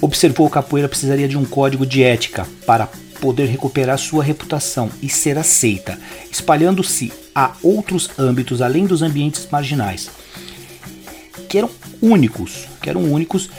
Observou 0.00 0.48
que 0.48 0.56
a 0.56 0.62
capoeira 0.62 0.88
precisaria 0.88 1.26
de 1.26 1.36
um 1.36 1.44
código 1.44 1.84
de 1.84 2.04
ética 2.04 2.46
para 2.64 2.88
poder 3.20 3.46
recuperar 3.46 3.98
sua 3.98 4.22
reputação 4.22 4.90
e 5.02 5.08
ser 5.08 5.38
aceita, 5.38 5.98
espalhando-se 6.30 7.12
a 7.34 7.52
outros 7.62 8.10
âmbitos 8.18 8.62
além 8.62 8.86
dos 8.86 9.02
ambientes 9.02 9.46
marginais, 9.50 10.10
que 11.48 11.58
eram 11.58 11.70
únicos, 12.00 12.66
que 12.80 12.88
eram 12.88 13.02
únicos 13.02 13.50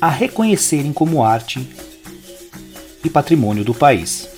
a 0.00 0.08
reconhecerem 0.08 0.92
como 0.92 1.22
arte 1.22 1.66
e 3.04 3.10
patrimônio 3.10 3.64
do 3.64 3.74
país. 3.74 4.28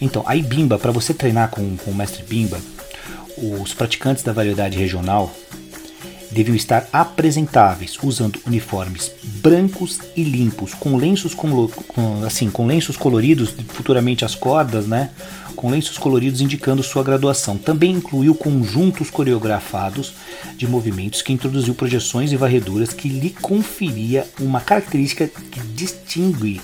Então, 0.00 0.24
aí 0.26 0.40
Bimba, 0.40 0.78
para 0.78 0.90
você 0.90 1.12
treinar 1.12 1.50
com, 1.50 1.76
com 1.76 1.90
o 1.90 1.94
mestre 1.94 2.22
Bimba, 2.22 2.58
os 3.36 3.74
praticantes 3.74 4.22
da 4.22 4.32
variedade 4.32 4.78
regional 4.78 5.30
deviam 6.30 6.54
estar 6.54 6.88
apresentáveis, 6.92 7.98
usando 8.02 8.40
uniformes 8.46 9.10
brancos 9.42 9.98
e 10.16 10.22
limpos, 10.22 10.74
com 10.74 10.96
lenços 10.96 11.34
com, 11.34 11.68
com, 11.68 12.24
assim, 12.24 12.50
com 12.50 12.66
lenços 12.66 12.96
coloridos, 12.96 13.54
futuramente 13.68 14.24
as 14.24 14.34
cordas, 14.34 14.86
né? 14.86 15.10
Com 15.56 15.70
lenços 15.70 15.98
coloridos 15.98 16.40
indicando 16.40 16.82
sua 16.82 17.02
graduação. 17.02 17.58
Também 17.58 17.92
incluiu 17.92 18.34
conjuntos 18.34 19.10
coreografados 19.10 20.14
de 20.56 20.66
movimentos 20.66 21.20
que 21.20 21.32
introduziu 21.32 21.74
projeções 21.74 22.32
e 22.32 22.36
varreduras 22.36 22.92
que 22.92 23.08
lhe 23.08 23.30
conferia 23.30 24.26
uma 24.38 24.60
característica 24.60 25.26
que 25.26 25.60
distingue 25.74 26.60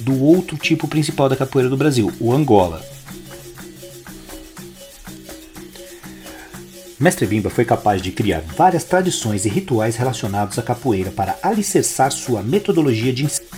do 0.00 0.22
outro 0.22 0.56
tipo 0.56 0.86
principal 0.86 1.28
da 1.28 1.36
capoeira 1.36 1.70
do 1.70 1.76
Brasil, 1.76 2.12
o 2.20 2.32
Angola. 2.32 2.95
Mestre 6.98 7.26
Bimba 7.26 7.50
foi 7.50 7.66
capaz 7.66 8.00
de 8.00 8.10
criar 8.10 8.40
várias 8.40 8.82
tradições 8.82 9.44
e 9.44 9.50
rituais 9.50 9.96
relacionados 9.96 10.58
à 10.58 10.62
capoeira 10.62 11.10
para 11.10 11.38
alicerçar 11.42 12.10
sua 12.10 12.42
metodologia 12.42 13.12
de 13.12 13.24
ensino. 13.24 13.48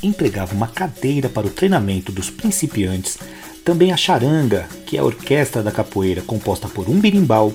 Empregava 0.00 0.54
uma 0.54 0.68
cadeira 0.68 1.28
para 1.28 1.48
o 1.48 1.50
treinamento 1.50 2.12
dos 2.12 2.30
principiantes, 2.30 3.18
também 3.64 3.92
a 3.92 3.96
charanga, 3.96 4.68
que 4.86 4.96
é 4.96 5.00
a 5.00 5.04
orquestra 5.04 5.64
da 5.64 5.72
capoeira 5.72 6.22
composta 6.22 6.68
por 6.68 6.88
um 6.88 7.00
birimbau 7.00 7.52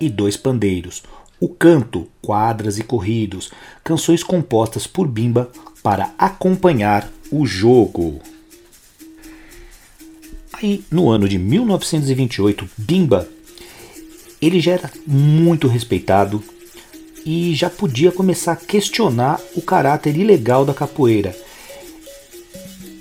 e 0.00 0.08
dois 0.08 0.38
pandeiros, 0.38 1.02
o 1.38 1.48
canto, 1.48 2.08
quadras 2.22 2.78
e 2.78 2.84
corridos, 2.84 3.50
canções 3.84 4.22
compostas 4.22 4.86
por 4.86 5.06
Bimba 5.06 5.50
para 5.82 6.14
acompanhar 6.18 7.06
o 7.30 7.44
jogo. 7.44 8.20
Aí, 10.54 10.82
no 10.90 11.10
ano 11.10 11.28
de 11.28 11.38
1928, 11.38 12.68
Bimba 12.76 13.28
ele 14.40 14.60
já 14.60 14.72
era 14.72 14.90
muito 15.06 15.66
respeitado 15.66 16.42
e 17.24 17.54
já 17.54 17.68
podia 17.68 18.12
começar 18.12 18.52
a 18.52 18.56
questionar 18.56 19.40
o 19.54 19.60
caráter 19.60 20.16
ilegal 20.16 20.64
da 20.64 20.72
capoeira. 20.72 21.36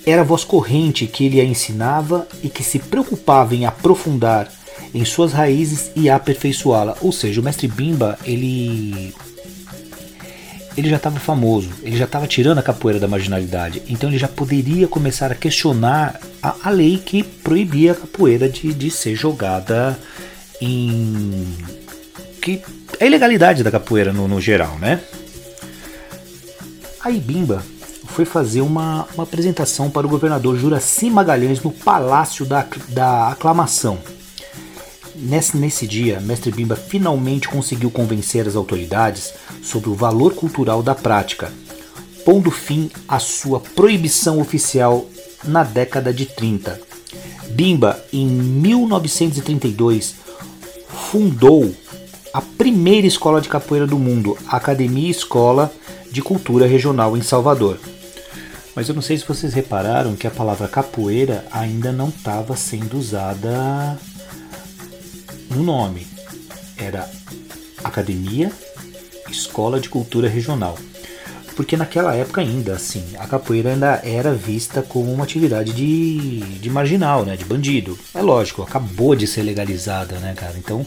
Era 0.05 0.21
a 0.21 0.25
voz 0.25 0.43
corrente 0.43 1.05
que 1.05 1.25
ele 1.25 1.39
a 1.39 1.43
ensinava 1.43 2.27
e 2.43 2.49
que 2.49 2.63
se 2.63 2.79
preocupava 2.79 3.55
em 3.55 3.65
aprofundar 3.65 4.51
em 4.93 5.03
suas 5.05 5.33
raízes 5.33 5.91
e 5.95 6.09
aperfeiçoá-la. 6.09 6.97
Ou 7.01 7.11
seja, 7.11 7.41
o 7.41 7.43
mestre 7.43 7.67
Bimba, 7.67 8.17
ele 8.25 9.13
ele 10.77 10.89
já 10.89 10.97
estava 10.97 11.19
famoso, 11.19 11.71
ele 11.81 11.97
já 11.97 12.05
estava 12.05 12.27
tirando 12.27 12.59
a 12.59 12.63
capoeira 12.63 12.99
da 12.99 13.07
marginalidade, 13.07 13.81
então 13.89 14.11
ele 14.11 14.19
já 14.19 14.27
poderia 14.27 14.87
começar 14.87 15.31
a 15.31 15.35
questionar 15.35 16.19
a, 16.41 16.55
a 16.65 16.69
lei 16.69 17.01
que 17.03 17.23
proibia 17.23 17.93
a 17.93 17.95
capoeira 17.95 18.47
de, 18.47 18.71
de 18.71 18.91
ser 18.91 19.15
jogada 19.15 19.97
em 20.61 21.55
que 22.41 22.61
é 22.99 23.03
a 23.03 23.07
ilegalidade 23.07 23.63
da 23.63 23.71
capoeira 23.71 24.13
no, 24.13 24.27
no 24.27 24.39
geral, 24.39 24.77
né? 24.79 25.01
A 26.99 27.11
Ibimba 27.11 27.63
foi 28.07 28.25
fazer 28.25 28.61
uma, 28.61 29.07
uma 29.13 29.23
apresentação 29.23 29.89
para 29.89 30.07
o 30.07 30.09
governador 30.09 30.57
Juraci 30.57 31.09
Magalhães 31.09 31.61
no 31.61 31.71
Palácio 31.71 32.45
da, 32.45 32.65
da 32.89 33.29
Aclamação. 33.29 33.99
Nesse, 35.15 35.57
nesse 35.57 35.87
dia, 35.87 36.19
Mestre 36.19 36.51
Bimba 36.51 36.75
finalmente 36.75 37.47
conseguiu 37.47 37.89
convencer 37.89 38.47
as 38.47 38.55
autoridades 38.55 39.33
sobre 39.63 39.89
o 39.89 39.95
valor 39.95 40.33
cultural 40.35 40.83
da 40.83 40.93
prática, 40.93 41.51
pondo 42.23 42.51
fim 42.51 42.89
à 43.07 43.19
sua 43.19 43.59
proibição 43.59 44.39
oficial 44.39 45.05
na 45.43 45.63
década 45.63 46.13
de 46.13 46.25
30. 46.25 46.79
Bimba, 47.49 48.03
em 48.13 48.27
1932, 48.27 50.15
fundou 50.97 51.73
a 52.33 52.41
primeira 52.41 53.07
escola 53.07 53.39
de 53.39 53.47
capoeira 53.47 53.87
do 53.87 53.97
mundo, 53.97 54.37
a 54.47 54.57
Academia 54.57 55.09
Escola 55.09 55.71
de 56.11 56.21
Cultura 56.21 56.67
Regional 56.67 57.15
em 57.15 57.21
Salvador. 57.21 57.79
Mas 58.75 58.89
eu 58.89 58.95
não 58.95 59.01
sei 59.01 59.17
se 59.17 59.27
vocês 59.27 59.53
repararam 59.53 60.15
que 60.15 60.27
a 60.27 60.31
palavra 60.31 60.67
capoeira 60.67 61.45
ainda 61.51 61.91
não 61.91 62.09
estava 62.09 62.55
sendo 62.55 62.97
usada 62.97 63.97
no 65.49 65.63
nome. 65.63 66.05
Era 66.77 67.09
Academia 67.83 68.51
Escola 69.29 69.79
de 69.79 69.89
Cultura 69.89 70.27
Regional. 70.27 70.77
Porque 71.57 71.75
naquela 71.75 72.13
época 72.13 72.39
ainda, 72.39 72.73
assim, 72.73 73.03
a 73.17 73.25
capoeira 73.25 73.71
ainda 73.71 73.99
era 74.03 74.31
vista 74.31 74.83
como 74.83 75.11
uma 75.11 75.23
atividade 75.23 75.73
de, 75.73 76.39
de 76.39 76.69
marginal, 76.69 77.25
né, 77.25 77.35
de 77.35 77.43
bandido. 77.43 77.97
É 78.13 78.21
lógico, 78.21 78.61
acabou 78.61 79.15
de 79.15 79.25
ser 79.25 79.41
legalizada, 79.41 80.19
né, 80.19 80.35
cara? 80.35 80.53
Então, 80.55 80.85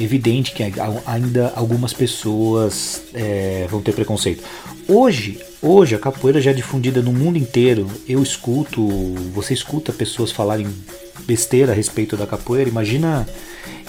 evidente 0.00 0.52
que 0.52 0.62
ainda 1.04 1.52
algumas 1.54 1.92
pessoas 1.92 3.02
é, 3.12 3.66
vão 3.70 3.82
ter 3.82 3.92
preconceito. 3.92 4.42
Hoje, 4.88 5.38
hoje 5.60 5.94
a 5.94 5.98
capoeira 5.98 6.40
já 6.40 6.50
é 6.50 6.54
difundida 6.54 7.02
no 7.02 7.12
mundo 7.12 7.36
inteiro. 7.36 7.86
Eu 8.08 8.22
escuto, 8.22 8.88
você 9.34 9.52
escuta 9.52 9.92
pessoas 9.92 10.32
falarem 10.32 10.66
besteira 11.26 11.72
a 11.72 11.74
respeito 11.74 12.16
da 12.16 12.26
capoeira. 12.26 12.70
Imagina 12.70 13.28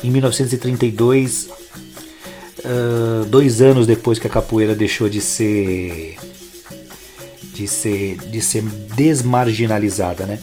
em 0.04 0.12
1932 0.12 1.67
uh, 2.68 3.26
dois 3.26 3.62
anos 3.62 3.88
depois 3.88 4.20
que 4.20 4.28
a 4.28 4.30
capoeira 4.30 4.76
deixou 4.76 5.10
de 5.10 5.22
ser 5.22 6.18
de 7.54 7.68
ser 7.68 8.18
de 8.18 8.42
ser 8.42 8.62
desmarginalizada, 8.96 10.26
né? 10.26 10.40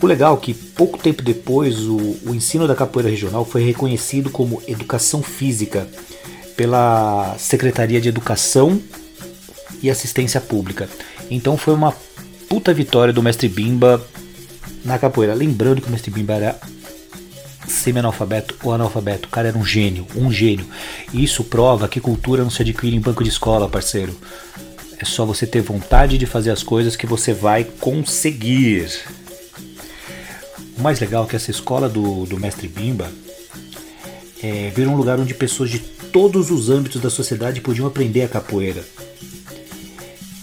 O 0.00 0.06
legal 0.06 0.36
é 0.36 0.40
que 0.40 0.54
pouco 0.54 0.98
tempo 0.98 1.22
depois 1.22 1.80
o, 1.86 2.16
o 2.26 2.34
ensino 2.34 2.68
da 2.68 2.74
capoeira 2.74 3.10
regional 3.10 3.44
foi 3.44 3.64
reconhecido 3.64 4.30
como 4.30 4.62
educação 4.68 5.22
física 5.22 5.88
pela 6.56 7.36
Secretaria 7.38 8.00
de 8.00 8.08
Educação 8.08 8.80
e 9.82 9.90
Assistência 9.90 10.40
Pública. 10.40 10.88
Então 11.30 11.56
foi 11.56 11.74
uma 11.74 11.94
puta 12.48 12.72
vitória 12.72 13.12
do 13.12 13.22
mestre 13.22 13.48
Bimba 13.48 14.04
na 14.84 14.98
capoeira. 14.98 15.34
Lembrando 15.34 15.80
que 15.80 15.88
o 15.88 15.90
mestre 15.90 16.10
Bimba 16.10 16.34
era 16.34 16.60
semi-analfabeto 17.68 18.56
ou 18.62 18.72
analfabeto. 18.72 19.28
O 19.28 19.30
cara 19.30 19.48
era 19.48 19.58
um 19.58 19.64
gênio, 19.64 20.06
um 20.16 20.32
gênio. 20.32 20.66
Isso 21.12 21.44
prova 21.44 21.88
que 21.88 22.00
cultura 22.00 22.42
não 22.42 22.50
se 22.50 22.62
adquire 22.62 22.96
em 22.96 23.00
banco 23.00 23.22
de 23.22 23.30
escola, 23.30 23.68
parceiro. 23.68 24.16
É 24.98 25.04
só 25.04 25.24
você 25.24 25.46
ter 25.46 25.60
vontade 25.60 26.18
de 26.18 26.26
fazer 26.26 26.50
as 26.50 26.62
coisas 26.62 26.96
que 26.96 27.06
você 27.06 27.32
vai 27.32 27.64
conseguir. 27.64 28.90
O 30.76 30.82
mais 30.82 30.98
legal 30.98 31.24
é 31.24 31.26
que 31.28 31.36
essa 31.36 31.50
escola 31.50 31.88
do, 31.88 32.24
do 32.24 32.38
mestre 32.38 32.66
Bimba 32.66 33.10
é, 34.42 34.70
virou 34.74 34.94
um 34.94 34.96
lugar 34.96 35.20
onde 35.20 35.34
pessoas 35.34 35.70
de 35.70 35.78
todos 35.78 36.50
os 36.50 36.70
âmbitos 36.70 37.00
da 37.00 37.10
sociedade 37.10 37.60
podiam 37.60 37.86
aprender 37.86 38.22
a 38.22 38.28
capoeira. 38.28 38.84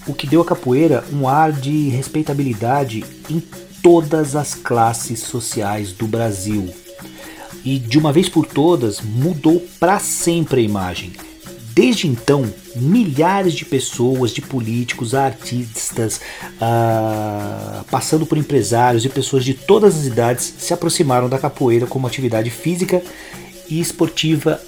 O 0.08 0.14
que 0.14 0.28
deu 0.28 0.42
à 0.42 0.46
capoeira 0.46 1.04
um 1.12 1.28
ar 1.28 1.52
de 1.52 1.90
respeitabilidade 1.90 3.04
em 3.30 3.42
todas 3.82 4.36
as 4.36 4.54
classes 4.54 5.20
sociais 5.20 5.92
do 5.92 6.08
Brasil 6.08 6.74
e 7.66 7.80
de 7.80 7.98
uma 7.98 8.14
vez 8.14 8.30
por 8.30 8.46
todas 8.46 9.02
mudou 9.02 9.60
para 9.80 9.98
sempre 10.00 10.62
a 10.62 10.64
imagem. 10.64 11.12
Desde 11.74 12.08
então, 12.08 12.46
milhares 12.74 13.54
de 13.54 13.66
pessoas, 13.66 14.32
de 14.32 14.42
políticos, 14.42 15.14
artistas, 15.14 16.22
uh, 16.54 17.84
passando 17.92 18.26
por 18.26 18.38
empresários 18.38 19.04
e 19.04 19.10
pessoas 19.10 19.44
de 19.44 19.54
todas 19.54 19.98
as 19.98 20.06
idades 20.06 20.54
se 20.58 20.74
aproximaram 20.74 21.28
da 21.28 21.38
capoeira 21.38 21.86
como 21.86 22.08
atividade 22.08 22.50
física 22.50 23.04
e 23.68 23.82
esportiva 23.82 24.62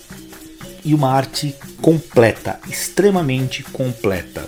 e 0.83 0.93
uma 0.93 1.11
arte 1.11 1.55
completa, 1.81 2.59
extremamente 2.69 3.63
completa. 3.63 4.45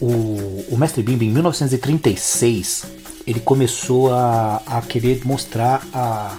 O, 0.00 0.64
o 0.70 0.76
mestre 0.78 1.02
Bimba, 1.02 1.24
em 1.24 1.30
1936, 1.30 2.93
ele 3.26 3.40
começou 3.40 4.12
a, 4.12 4.62
a 4.66 4.82
querer 4.82 5.24
mostrar 5.24 5.82
a, 5.92 6.36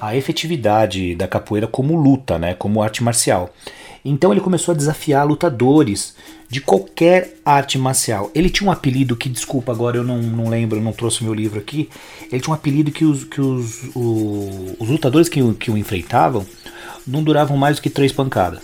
a 0.00 0.16
efetividade 0.16 1.14
da 1.14 1.28
capoeira 1.28 1.66
como 1.66 1.96
luta, 1.96 2.38
né, 2.38 2.54
como 2.54 2.82
arte 2.82 3.02
marcial. 3.02 3.50
Então 4.04 4.32
ele 4.32 4.40
começou 4.40 4.72
a 4.72 4.76
desafiar 4.76 5.26
lutadores 5.26 6.14
de 6.48 6.60
qualquer 6.60 7.36
arte 7.44 7.78
marcial. 7.78 8.30
Ele 8.34 8.48
tinha 8.48 8.68
um 8.68 8.72
apelido 8.72 9.14
que, 9.14 9.28
desculpa, 9.28 9.72
agora 9.72 9.98
eu 9.98 10.02
não, 10.02 10.20
não 10.22 10.48
lembro, 10.48 10.80
não 10.80 10.92
trouxe 10.92 11.22
meu 11.22 11.34
livro 11.34 11.60
aqui. 11.60 11.88
Ele 12.32 12.40
tinha 12.40 12.52
um 12.52 12.56
apelido 12.56 12.90
que 12.90 13.04
os, 13.04 13.24
que 13.24 13.40
os, 13.40 13.84
o, 13.94 14.76
os 14.78 14.88
lutadores 14.88 15.28
que, 15.28 15.40
que 15.54 15.70
o 15.70 15.76
enfrentavam 15.76 16.46
não 17.06 17.22
duravam 17.22 17.56
mais 17.56 17.76
do 17.76 17.82
que 17.82 17.90
três 17.90 18.10
pancadas. 18.10 18.62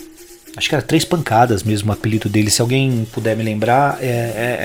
Acho 0.57 0.71
que 0.71 0.75
era 0.75 0.83
Três 0.83 1.05
Pancadas 1.05 1.63
mesmo 1.63 1.91
o 1.91 1.93
apelido 1.93 2.29
dele. 2.31 2.51
Se 2.51 2.63
alguém 2.63 3.07
puder 3.13 3.37
me 3.37 3.43
lembrar, 3.43 3.99
é, 4.01 4.07
é, 4.07 4.11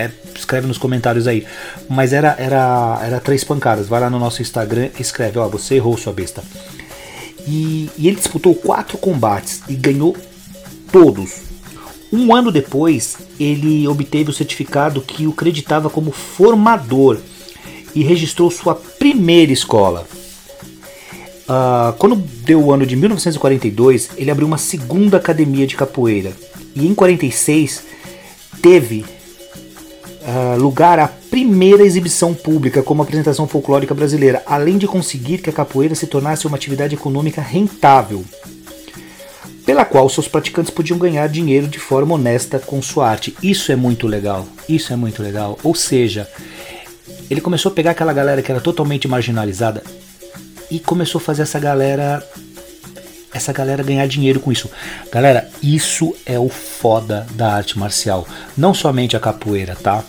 é, 0.06 0.12
escreve 0.34 0.66
nos 0.66 0.78
comentários 0.78 1.28
aí. 1.28 1.46
Mas 1.90 2.14
era, 2.14 2.34
era, 2.40 3.02
era 3.04 3.20
Três 3.20 3.44
Pancadas. 3.44 3.90
Vai 3.90 4.00
lá 4.00 4.10
no 4.10 4.18
nosso 4.18 4.42
Instagram 4.42 4.90
e 4.98 5.02
escreve: 5.02 5.38
Ó, 5.38 5.48
você 5.50 5.76
errou, 5.76 5.98
sua 5.98 6.14
besta. 6.14 6.42
E, 7.46 7.90
e 7.98 8.08
ele 8.08 8.16
disputou 8.16 8.56
quatro 8.56 8.98
combates 8.98 9.62
e 9.68 9.76
ganhou 9.76 10.16
todos. 10.92 11.42
Um 12.14 12.34
ano 12.34 12.52
depois, 12.52 13.18
ele 13.40 13.88
obteve 13.88 14.30
o 14.30 14.34
certificado 14.34 15.02
que 15.02 15.28
o 15.28 15.34
creditava 15.34 15.90
como 15.90 16.12
formador 16.12 17.20
e 17.94 18.04
registrou 18.04 18.50
sua 18.50 18.76
primeira 18.76 19.52
escola. 19.52 20.08
Uh, 21.52 21.92
quando 21.98 22.16
deu 22.16 22.64
o 22.64 22.72
ano 22.72 22.86
de 22.86 22.96
1942, 22.96 24.12
ele 24.16 24.32
abriu 24.32 24.48
uma 24.48 24.58
segunda 24.58 25.18
academia 25.18 25.68
de 25.68 25.76
capoeira. 25.76 26.32
E 26.74 26.88
em 26.88 26.96
46 26.96 27.84
teve 28.62 29.04
uh, 30.22 30.58
lugar 30.58 30.98
a 30.98 31.10
primeira 31.10 31.84
exibição 31.84 32.34
pública 32.34 32.82
como 32.82 33.02
apresentação 33.02 33.50
folclórica 33.50 33.94
brasileira, 33.94 34.42
além 34.46 34.78
de 34.78 34.88
conseguir 34.88 35.40
que 35.40 35.50
a 35.50 35.54
capoeira 35.54 35.94
se 35.94 36.08
tornasse 36.08 36.48
uma 36.48 36.56
atividade 36.56 36.96
econômica 36.96 37.42
rentável, 37.42 38.24
pela 39.66 39.84
qual 39.84 40.08
seus 40.08 40.30
praticantes 40.30 40.72
podiam 40.72 40.98
ganhar 40.98 41.28
dinheiro 41.28 41.68
de 41.68 41.80
forma 41.80 42.16
honesta 42.16 42.60
com 42.60 42.82
sua 42.82 43.10
arte. 43.10 43.36
Isso 43.44 43.74
é 43.74 43.76
muito 43.76 44.08
legal. 44.08 44.48
Isso 44.70 44.94
é 44.94 44.96
muito 44.96 45.22
legal. 45.22 45.60
Ou 45.66 45.76
seja, 45.76 46.30
ele 47.30 47.42
começou 47.42 47.74
a 47.74 47.76
pegar 47.76 47.92
aquela 47.92 48.14
galera 48.14 48.42
que 48.42 48.50
era 48.50 48.62
totalmente 48.62 49.06
marginalizada 49.06 49.84
e 50.72 50.80
começou 50.80 51.20
a 51.20 51.22
fazer 51.22 51.44
essa 51.44 51.60
galera 51.60 52.26
essa 53.34 53.54
galera 53.54 53.82
ganhar 53.84 54.06
dinheiro 54.08 54.40
com 54.40 54.52
isso. 54.52 54.70
Galera, 55.12 55.50
isso 55.64 56.16
é 56.26 56.38
o 56.38 56.50
foda 56.50 57.26
da 57.34 57.54
arte 57.54 57.80
marcial. 57.80 58.28
Não 58.58 58.74
somente 58.74 59.16
a 59.16 59.20
capoeira, 59.20 59.76
tá? 59.76 60.04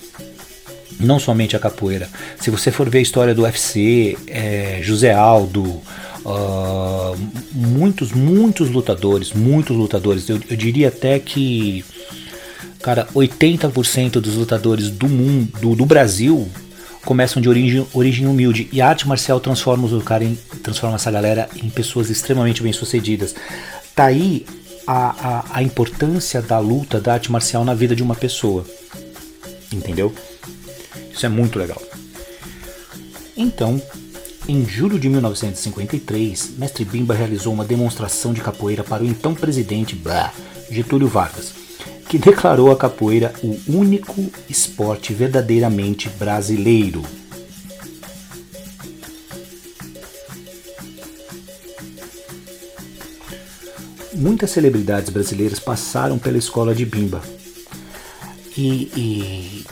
Não 0.99 1.21
somente 1.21 1.55
a 1.55 1.59
capoeira. 1.59 2.09
Se 2.41 2.51
você 2.51 2.71
for 2.71 2.89
ver 2.91 2.99
a 2.99 3.03
história 3.03 3.35
do 3.35 3.43
UFC, 3.43 4.17
é, 4.27 4.81
José 4.83 5.13
Aldo, 5.13 5.81
uh, 6.25 7.17
muitos, 7.53 8.13
muitos 8.13 8.71
lutadores, 8.71 9.33
muitos 9.33 9.77
lutadores. 9.77 10.29
Eu, 10.29 10.41
eu 10.51 10.57
diria 10.57 10.89
até 10.89 11.19
que, 11.19 11.85
cara, 12.81 13.07
80% 13.15 14.13
dos 14.15 14.35
lutadores 14.35 14.91
do 14.91 15.09
mundo, 15.09 15.61
do, 15.61 15.77
do 15.77 15.87
Brasil, 15.87 16.49
começam 17.05 17.43
de 17.43 17.49
origem, 17.49 17.87
origem 17.93 18.27
humilde 18.27 18.69
e 18.73 18.81
a 18.81 18.89
arte 18.89 19.07
marcial 19.07 19.41
transforma, 19.41 19.87
os 19.87 20.03
cara 20.05 20.25
em, 20.25 20.39
transforma 20.63 20.97
essa 20.97 21.11
galera 21.11 21.49
em 21.63 21.69
pessoas 21.69 22.11
extremamente 22.11 22.63
bem-sucedidas. 22.63 23.35
Tá 23.95 24.07
aí 24.07 24.47
a, 24.87 25.29
a, 25.29 25.45
a 25.59 25.63
importância 25.63 26.41
da 26.41 26.59
luta 26.59 27.01
da 27.01 27.15
arte 27.15 27.31
marcial 27.31 27.65
na 27.65 27.75
vida 27.75 27.95
de 27.95 28.03
uma 28.03 28.15
pessoa. 28.15 28.65
Entendeu? 29.73 30.13
Isso 31.13 31.25
é 31.27 31.29
muito 31.29 31.59
legal. 31.59 31.81
Então, 33.37 33.81
em 34.49 34.67
julho 34.67 34.99
de 34.99 35.09
1953, 35.09 36.53
Mestre 36.59 36.85
Bimba 36.85 37.15
realizou 37.15 37.53
uma 37.53 37.65
demonstração 37.65 38.33
de 38.33 38.41
capoeira 38.41 38.85
para 38.85 39.03
o 39.03 39.07
então 39.07 39.35
presidente 39.35 39.95
blá, 39.95 40.33
Getúlio 40.71 41.09
Vargas 41.09 41.62
que 42.13 42.19
declarou 42.19 42.71
a 42.71 42.77
capoeira 42.77 43.33
o 43.43 43.59
único 43.67 44.31
esporte 44.47 45.15
verdadeiramente 45.15 46.11
brasileiro. 46.11 47.03
Muitas 54.13 54.51
celebridades 54.51 55.09
brasileiras 55.09 55.59
passaram 55.59 56.19
pela 56.19 56.37
escola 56.37 56.75
de 56.75 56.85
Bimba. 56.85 57.23
E, 58.59 58.93
e 58.95 59.65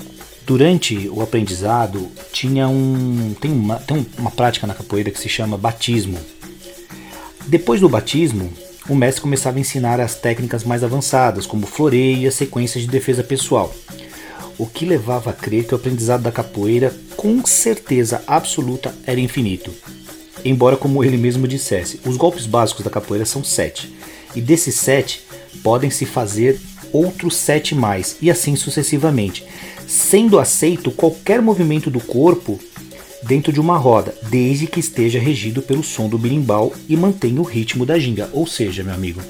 durante 0.46 1.11
o 1.11 1.20
aprendizado 1.20 2.11
tinha 2.33 2.66
um 2.68 3.35
tem, 3.38 3.53
uma, 3.53 3.76
tem 3.76 4.07
uma 4.16 4.31
prática 4.31 4.66
na 4.66 4.72
capoeira 4.72 5.11
que 5.11 5.20
se 5.20 5.29
chama 5.29 5.59
batismo. 5.59 6.18
Depois 7.46 7.83
do 7.83 7.88
batismo, 7.90 8.50
o 8.90 8.94
mestre 8.96 9.22
começava 9.22 9.57
a 9.57 9.61
ensinar 9.61 10.00
as 10.00 10.16
técnicas 10.16 10.64
mais 10.64 10.83
avançadas, 10.83 11.46
como 11.46 11.64
floreio 11.64 12.18
e 12.18 12.26
as 12.26 12.35
sequências 12.35 12.83
de 12.83 12.90
defesa 12.90 13.22
pessoal. 13.22 13.72
o 14.59 14.66
que 14.66 14.85
levava 14.85 15.31
a 15.31 15.33
crer 15.33 15.64
que 15.64 15.72
o 15.72 15.76
aprendizado 15.76 16.22
da 16.22 16.31
capoeira, 16.31 16.92
com 17.16 17.46
certeza 17.46 18.22
absoluta, 18.26 18.94
era 19.07 19.18
infinito. 19.18 19.72
Embora, 20.44 20.76
como 20.76 21.03
ele 21.03 21.16
mesmo 21.16 21.48
dissesse, 21.48 21.98
os 22.05 22.18
golpes 22.18 22.44
básicos 22.44 22.85
da 22.85 22.90
capoeira 22.90 23.24
são 23.24 23.42
sete, 23.42 23.90
e 24.37 24.40
desses 24.40 24.74
sete 24.74 25.24
podem 25.62 25.88
se 25.88 26.05
fazer 26.05 26.61
outros 26.92 27.37
sete 27.37 27.74
mais, 27.74 28.16
e 28.20 28.31
assim 28.31 28.55
sucessivamente, 28.55 29.46
sendo 29.87 30.38
aceito 30.38 30.90
qualquer 30.90 31.40
movimento 31.40 31.90
do 31.90 32.00
corpo 32.00 32.61
dentro 33.23 33.53
de 33.53 33.61
uma 33.61 33.77
roda, 33.77 34.15
desde 34.29 34.67
que 34.67 34.81
esteja 34.81 35.19
regido 35.19 35.63
pelo 35.63 35.83
som 35.83 36.09
do 36.09 36.19
birimbau 36.19 36.75
e 36.89 36.97
mantenha 36.97 37.41
o 37.41 37.45
ritmo 37.45 37.85
da 37.85 37.99
ginga. 37.99 38.29
Ou 38.33 38.47
seja, 38.47 38.83
meu 38.83 38.95
amigo, 38.95 39.21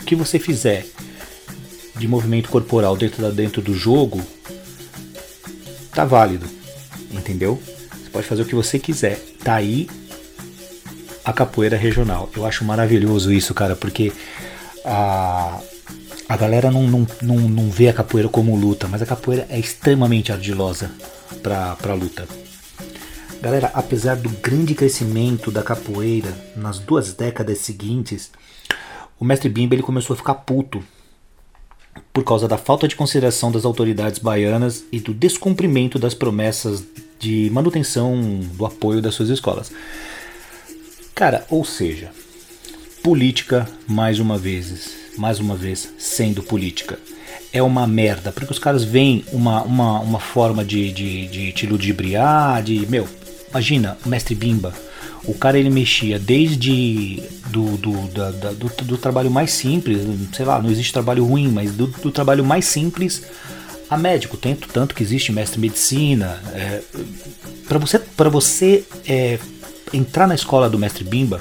o 0.00 0.04
que 0.04 0.14
você 0.14 0.38
fizer 0.38 0.86
de 1.96 2.08
movimento 2.08 2.48
corporal 2.48 2.96
dentro, 2.96 3.30
dentro 3.32 3.60
do 3.60 3.74
jogo 3.74 4.20
tá 5.92 6.04
válido, 6.04 6.46
entendeu? 7.10 7.60
Você 7.92 8.10
pode 8.10 8.26
fazer 8.26 8.42
o 8.42 8.46
que 8.46 8.54
você 8.54 8.78
quiser. 8.78 9.18
Tá 9.42 9.54
aí 9.54 9.88
a 11.24 11.32
capoeira 11.32 11.76
regional. 11.76 12.30
Eu 12.34 12.46
acho 12.46 12.64
maravilhoso 12.64 13.32
isso, 13.32 13.52
cara, 13.52 13.76
porque 13.76 14.12
a, 14.84 15.60
a 16.28 16.36
galera 16.36 16.70
não, 16.70 16.84
não, 16.84 17.06
não, 17.20 17.36
não 17.36 17.70
vê 17.70 17.88
a 17.88 17.92
capoeira 17.92 18.28
como 18.28 18.56
luta, 18.56 18.88
mas 18.88 19.02
a 19.02 19.06
capoeira 19.06 19.46
é 19.50 19.58
extremamente 19.58 20.32
ardilosa 20.32 20.90
pra, 21.42 21.76
pra 21.76 21.94
luta. 21.94 22.26
Galera, 23.40 23.70
apesar 23.72 24.16
do 24.16 24.28
grande 24.28 24.74
crescimento 24.74 25.50
da 25.50 25.62
capoeira 25.62 26.28
nas 26.54 26.78
duas 26.78 27.14
décadas 27.14 27.58
seguintes, 27.58 28.30
o 29.18 29.24
mestre 29.24 29.48
Bimba 29.48 29.74
ele 29.74 29.82
começou 29.82 30.12
a 30.12 30.16
ficar 30.16 30.34
puto 30.34 30.84
por 32.12 32.22
causa 32.22 32.46
da 32.46 32.58
falta 32.58 32.86
de 32.86 32.94
consideração 32.94 33.50
das 33.50 33.64
autoridades 33.64 34.18
baianas 34.18 34.84
e 34.92 35.00
do 35.00 35.14
descumprimento 35.14 35.98
das 35.98 36.12
promessas 36.12 36.84
de 37.18 37.48
manutenção 37.50 38.40
do 38.54 38.66
apoio 38.66 39.00
das 39.00 39.14
suas 39.14 39.30
escolas. 39.30 39.72
Cara, 41.14 41.46
ou 41.48 41.64
seja, 41.64 42.10
política 43.02 43.66
mais 43.88 44.18
uma 44.20 44.36
vez, 44.36 44.90
mais 45.16 45.40
uma 45.40 45.56
vez 45.56 45.88
sendo 45.98 46.42
política. 46.42 46.98
É 47.52 47.62
uma 47.62 47.86
merda, 47.86 48.32
porque 48.32 48.52
os 48.52 48.58
caras 48.58 48.84
veem 48.84 49.24
uma, 49.32 49.62
uma, 49.62 50.00
uma 50.00 50.20
forma 50.20 50.62
de, 50.62 50.92
de, 50.92 51.26
de 51.26 51.52
te 51.52 51.66
ludibriar, 51.66 52.62
de. 52.62 52.86
Meu, 52.86 53.08
imagina, 53.50 53.98
o 54.04 54.08
mestre 54.08 54.34
Bimba 54.34 54.72
o 55.24 55.34
cara 55.34 55.58
ele 55.58 55.70
mexia 55.70 56.18
desde 56.18 57.22
do, 57.48 57.76
do, 57.76 58.08
da, 58.08 58.30
da, 58.30 58.52
do, 58.52 58.68
do, 58.84 58.96
trabalho 58.96 59.30
mais 59.30 59.50
simples, 59.50 60.00
sei 60.32 60.44
lá, 60.44 60.60
não 60.62 60.70
existe 60.70 60.92
trabalho 60.92 61.24
ruim, 61.24 61.48
mas 61.48 61.72
do, 61.72 61.86
do 61.86 62.10
trabalho 62.10 62.44
mais 62.44 62.64
simples 62.64 63.22
a 63.88 63.96
médico, 63.96 64.36
tanto, 64.36 64.68
tanto 64.68 64.94
que 64.94 65.02
existe 65.02 65.32
mestre 65.32 65.60
medicina. 65.60 66.40
É, 66.54 66.80
para 67.68 67.78
você, 67.78 67.98
pra 67.98 68.28
você 68.28 68.84
é, 69.06 69.38
entrar 69.92 70.26
na 70.26 70.34
escola 70.34 70.70
do 70.70 70.78
mestre 70.78 71.04
Bimba, 71.04 71.40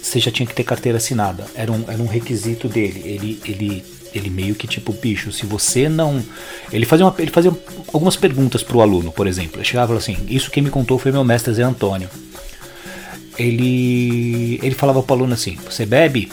você 0.00 0.20
já 0.20 0.30
tinha 0.30 0.46
que 0.46 0.54
ter 0.54 0.64
carteira 0.64 0.98
assinada, 0.98 1.44
era 1.54 1.72
um, 1.72 1.84
era 1.88 2.00
um 2.00 2.06
requisito 2.06 2.68
dele. 2.68 3.02
Ele, 3.04 3.40
ele, 3.44 3.84
ele 4.18 4.30
meio 4.30 4.54
que 4.54 4.66
tipo, 4.66 4.92
bicho, 4.92 5.32
se 5.32 5.46
você 5.46 5.88
não. 5.88 6.22
Ele 6.72 6.86
fazia, 6.86 7.06
uma, 7.06 7.14
ele 7.18 7.30
fazia 7.30 7.52
algumas 7.92 8.16
perguntas 8.16 8.62
pro 8.62 8.80
aluno, 8.80 9.12
por 9.12 9.26
exemplo. 9.26 9.58
Ele 9.58 9.64
chegava 9.64 9.86
e 9.86 9.88
falava 9.98 10.02
assim: 10.02 10.26
Isso 10.28 10.50
quem 10.50 10.62
me 10.62 10.70
contou 10.70 10.98
foi 10.98 11.12
meu 11.12 11.24
mestre 11.24 11.52
Zé 11.54 11.62
Antônio 11.62 12.08
ele, 13.38 14.58
ele 14.62 14.74
falava 14.74 15.02
para 15.02 15.14
o 15.14 15.16
aluno 15.16 15.34
assim: 15.34 15.56
você 15.56 15.84
bebe, 15.84 16.30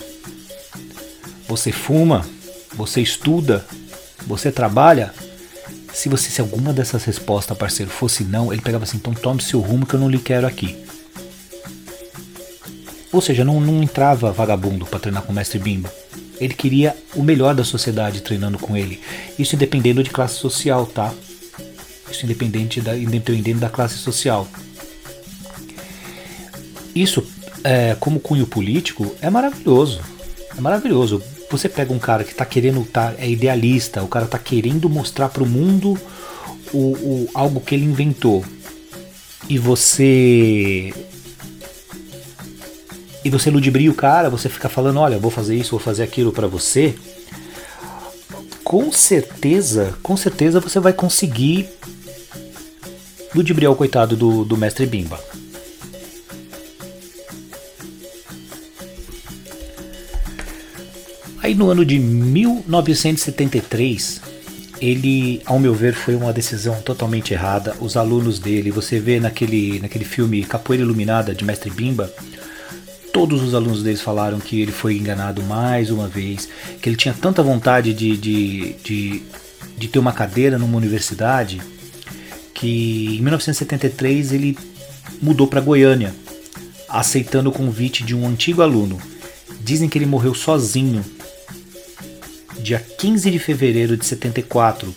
você 1.48 1.72
fuma, 1.72 2.26
você 2.74 3.02
estuda, 3.02 3.65
você 4.26 4.52
trabalha. 4.52 5.13
Se 5.94 6.08
você 6.08 6.30
se 6.30 6.39
alguma 6.39 6.72
dessas 6.72 7.04
respostas, 7.04 7.58
parceiro, 7.58 7.91
fosse 7.91 8.24
não, 8.24 8.54
ele 8.54 8.62
pegava 8.62 8.84
assim: 8.84 8.98
então 8.98 9.13
tome 9.13 9.41
seu 9.41 9.60
rumo 9.60 9.86
que 9.86 9.94
eu 9.94 10.00
não 10.00 10.10
lhe 10.10 10.20
quero 10.20 10.48
aqui. 10.48 10.78
Ou 13.12 13.20
seja, 13.20 13.44
não, 13.44 13.60
não 13.60 13.84
entrava 13.84 14.32
vagabundo 14.32 14.86
para 14.86 15.00
treinar 15.00 15.24
com 15.24 15.34
o 15.34 15.36
mestre 15.36 15.60
Bimba. 15.60 15.91
Ele 16.41 16.54
queria 16.54 16.97
o 17.15 17.23
melhor 17.23 17.56
da 17.56 17.63
sociedade 17.63 18.21
treinando 18.21 18.58
com 18.58 18.75
ele. 18.75 18.99
Isso 19.39 19.56
independendo 19.56 20.04
de 20.04 20.10
classe 20.10 20.36
social, 20.36 20.86
tá? 20.86 21.13
Isso 22.10 22.25
independente 22.25 22.82
da, 22.82 22.97
independente 22.97 23.60
da 23.60 23.69
classe 23.69 23.97
social 23.97 24.45
isso, 26.95 27.23
é, 27.63 27.95
como 27.99 28.19
cunho 28.19 28.45
político, 28.45 29.15
é 29.21 29.30
maravilhoso. 29.30 30.01
É 30.58 30.62
maravilhoso. 30.62 31.21
Você 31.49 31.67
pega 31.67 31.93
um 31.93 31.99
cara 31.99 32.23
que 32.23 32.32
está 32.32 32.45
querendo, 32.45 32.84
tá, 32.86 33.13
é 33.17 33.30
idealista, 33.30 34.04
o 34.04 34.08
cara 34.08 34.25
está 34.25 34.39
querendo 34.39 34.89
mostrar 34.89 35.30
para 35.30 35.43
o 35.43 35.47
mundo 35.47 35.97
o, 36.73 37.30
algo 37.34 37.60
que 37.60 37.75
ele 37.75 37.86
inventou. 37.86 38.45
E 39.49 39.58
você. 39.58 40.93
E 43.23 43.29
você 43.29 43.49
ludibria 43.49 43.91
o 43.91 43.95
cara, 43.95 44.29
você 44.29 44.49
fica 44.49 44.67
falando: 44.67 44.99
olha, 44.99 45.19
vou 45.19 45.31
fazer 45.31 45.55
isso, 45.55 45.71
vou 45.71 45.79
fazer 45.79 46.03
aquilo 46.03 46.31
para 46.31 46.47
você. 46.47 46.95
Com 48.63 48.91
certeza, 48.91 49.95
com 50.01 50.15
certeza 50.15 50.60
você 50.60 50.79
vai 50.79 50.93
conseguir 50.93 51.67
ludibriar 53.36 53.71
o 53.71 53.75
coitado 53.75 54.15
do, 54.15 54.45
do 54.45 54.57
mestre 54.57 54.86
Bimba. 54.86 55.19
Aí 61.43 61.55
no 61.55 61.69
ano 61.69 61.84
de 61.84 61.97
1973, 61.97 64.21
ele, 64.79 65.41
ao 65.45 65.60
meu 65.60 65.73
ver, 65.73 65.93
foi 65.93 66.15
uma 66.15 66.31
decisão 66.31 66.81
totalmente 66.81 67.34
errada. 67.34 67.75
Os 67.79 67.97
alunos 67.97 68.39
dele, 68.39 68.71
você 68.71 68.99
vê 68.99 69.19
naquele, 69.19 69.79
naquele 69.79 70.05
filme 70.05 70.43
Capoeira 70.43 70.84
Iluminada 70.84 71.36
de 71.36 71.43
Mestre 71.43 71.69
Bimba, 71.69 72.10
todos 73.12 73.41
os 73.43 73.54
alunos 73.54 73.84
deles 73.84 74.02
falaram 74.02 74.39
que 74.39 74.62
ele 74.62 74.71
foi 74.71 74.97
enganado 74.97 75.41
mais 75.43 75.89
uma 75.89 76.08
vez, 76.08 76.47
que 76.82 76.89
ele 76.89 76.95
tinha 76.95 77.13
tanta 77.13 77.43
vontade 77.43 77.93
de, 77.93 78.17
de, 78.17 78.74
de, 78.84 79.24
de 79.78 79.88
ter 79.88 80.00
uma 80.00 80.13
cadeira 80.13 80.58
numa 80.58 80.78
universidade 80.78 81.62
que 82.54 83.17
em 83.17 83.21
1973 83.21 84.34
ele 84.34 84.58
mudou 85.21 85.47
para 85.47 85.62
Goiânia, 85.62 86.13
aceitando 86.88 87.50
o 87.50 87.54
convite 87.54 88.04
de 88.04 88.15
um 88.15 88.28
antigo 88.28 88.62
aluno. 88.62 89.00
Dizem 89.62 89.89
que 89.89 89.97
ele 89.97 90.06
morreu 90.06 90.34
sozinho 90.34 91.04
dia 92.62 92.80
15 92.80 93.32
de 93.32 93.39
fevereiro 93.39 93.97
de 93.97 94.06
74, 94.06 94.93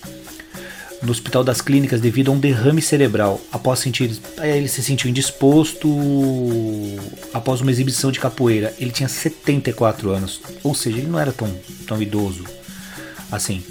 no 1.04 1.10
Hospital 1.10 1.44
das 1.44 1.60
Clínicas 1.60 2.00
devido 2.00 2.30
a 2.30 2.34
um 2.34 2.38
derrame 2.38 2.82
cerebral. 2.82 3.40
Após 3.52 3.78
sentir, 3.78 4.10
ele 4.42 4.68
se 4.68 4.82
sentiu 4.82 5.10
indisposto 5.10 5.88
após 7.32 7.60
uma 7.60 7.70
exibição 7.70 8.10
de 8.10 8.18
capoeira. 8.18 8.74
Ele 8.78 8.90
tinha 8.90 9.08
74 9.08 10.10
anos, 10.10 10.40
ou 10.62 10.74
seja, 10.74 10.98
ele 10.98 11.06
não 11.06 11.18
era 11.18 11.32
tão, 11.32 11.50
tão 11.86 12.00
idoso 12.00 12.44
assim. 13.30 13.62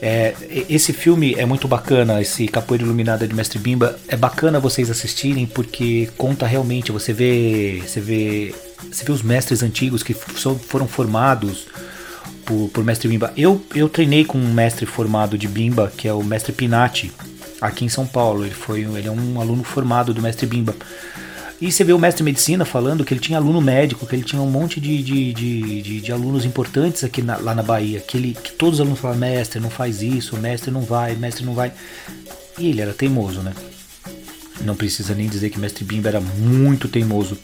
É, 0.00 0.34
esse 0.68 0.92
filme 0.92 1.34
é 1.34 1.46
muito 1.46 1.66
bacana, 1.66 2.20
esse 2.20 2.46
Capoeira 2.46 2.84
Iluminada 2.84 3.26
de 3.26 3.34
Mestre 3.34 3.58
Bimba. 3.58 3.98
É 4.08 4.16
bacana 4.16 4.60
vocês 4.60 4.90
assistirem 4.90 5.46
porque 5.46 6.10
conta 6.16 6.46
realmente. 6.46 6.92
Você 6.92 7.12
vê, 7.12 7.82
você 7.84 8.00
vê, 8.00 8.54
você 8.90 9.04
vê 9.04 9.12
os 9.12 9.22
mestres 9.22 9.62
antigos 9.62 10.02
que 10.02 10.12
foram 10.12 10.86
formados 10.86 11.66
por, 12.46 12.70
por 12.70 12.84
mestre 12.84 13.08
Bimba. 13.08 13.32
Eu, 13.36 13.60
eu 13.74 13.88
treinei 13.88 14.24
com 14.24 14.38
um 14.38 14.54
mestre 14.54 14.86
formado 14.86 15.36
de 15.36 15.48
Bimba, 15.48 15.92
que 15.94 16.08
é 16.08 16.12
o 16.12 16.22
mestre 16.22 16.52
Pinati, 16.52 17.12
aqui 17.60 17.84
em 17.84 17.88
São 17.88 18.06
Paulo. 18.06 18.46
Ele, 18.46 18.54
foi, 18.54 18.82
ele 18.82 19.08
é 19.08 19.10
um 19.10 19.40
aluno 19.40 19.64
formado 19.64 20.14
do 20.14 20.22
mestre 20.22 20.46
Bimba. 20.46 20.74
E 21.60 21.72
você 21.72 21.82
vê 21.82 21.92
o 21.92 21.98
mestre 21.98 22.22
medicina 22.22 22.64
falando 22.64 23.04
que 23.04 23.12
ele 23.12 23.20
tinha 23.20 23.38
aluno 23.38 23.60
médico, 23.60 24.06
que 24.06 24.14
ele 24.14 24.22
tinha 24.22 24.40
um 24.40 24.50
monte 24.50 24.78
de, 24.78 25.02
de, 25.02 25.32
de, 25.32 25.82
de, 25.82 26.00
de 26.02 26.12
alunos 26.12 26.44
importantes 26.44 27.02
aqui 27.02 27.22
na, 27.22 27.38
lá 27.38 27.54
na 27.54 27.62
Bahia, 27.62 27.98
que, 27.98 28.16
ele, 28.16 28.34
que 28.34 28.52
todos 28.52 28.74
os 28.74 28.80
alunos 28.80 29.00
falavam, 29.00 29.20
mestre, 29.20 29.58
não 29.58 29.70
faz 29.70 30.02
isso, 30.02 30.36
mestre 30.36 30.70
não 30.70 30.82
vai, 30.82 31.14
mestre 31.16 31.44
não 31.44 31.54
vai. 31.54 31.72
E 32.58 32.68
ele 32.68 32.80
era 32.80 32.92
teimoso, 32.92 33.40
né? 33.40 33.52
Não 34.62 34.76
precisa 34.76 35.14
nem 35.14 35.28
dizer 35.28 35.50
que 35.50 35.58
mestre 35.58 35.84
Bimba 35.84 36.08
era 36.08 36.20
muito 36.20 36.88
teimoso. 36.88 37.38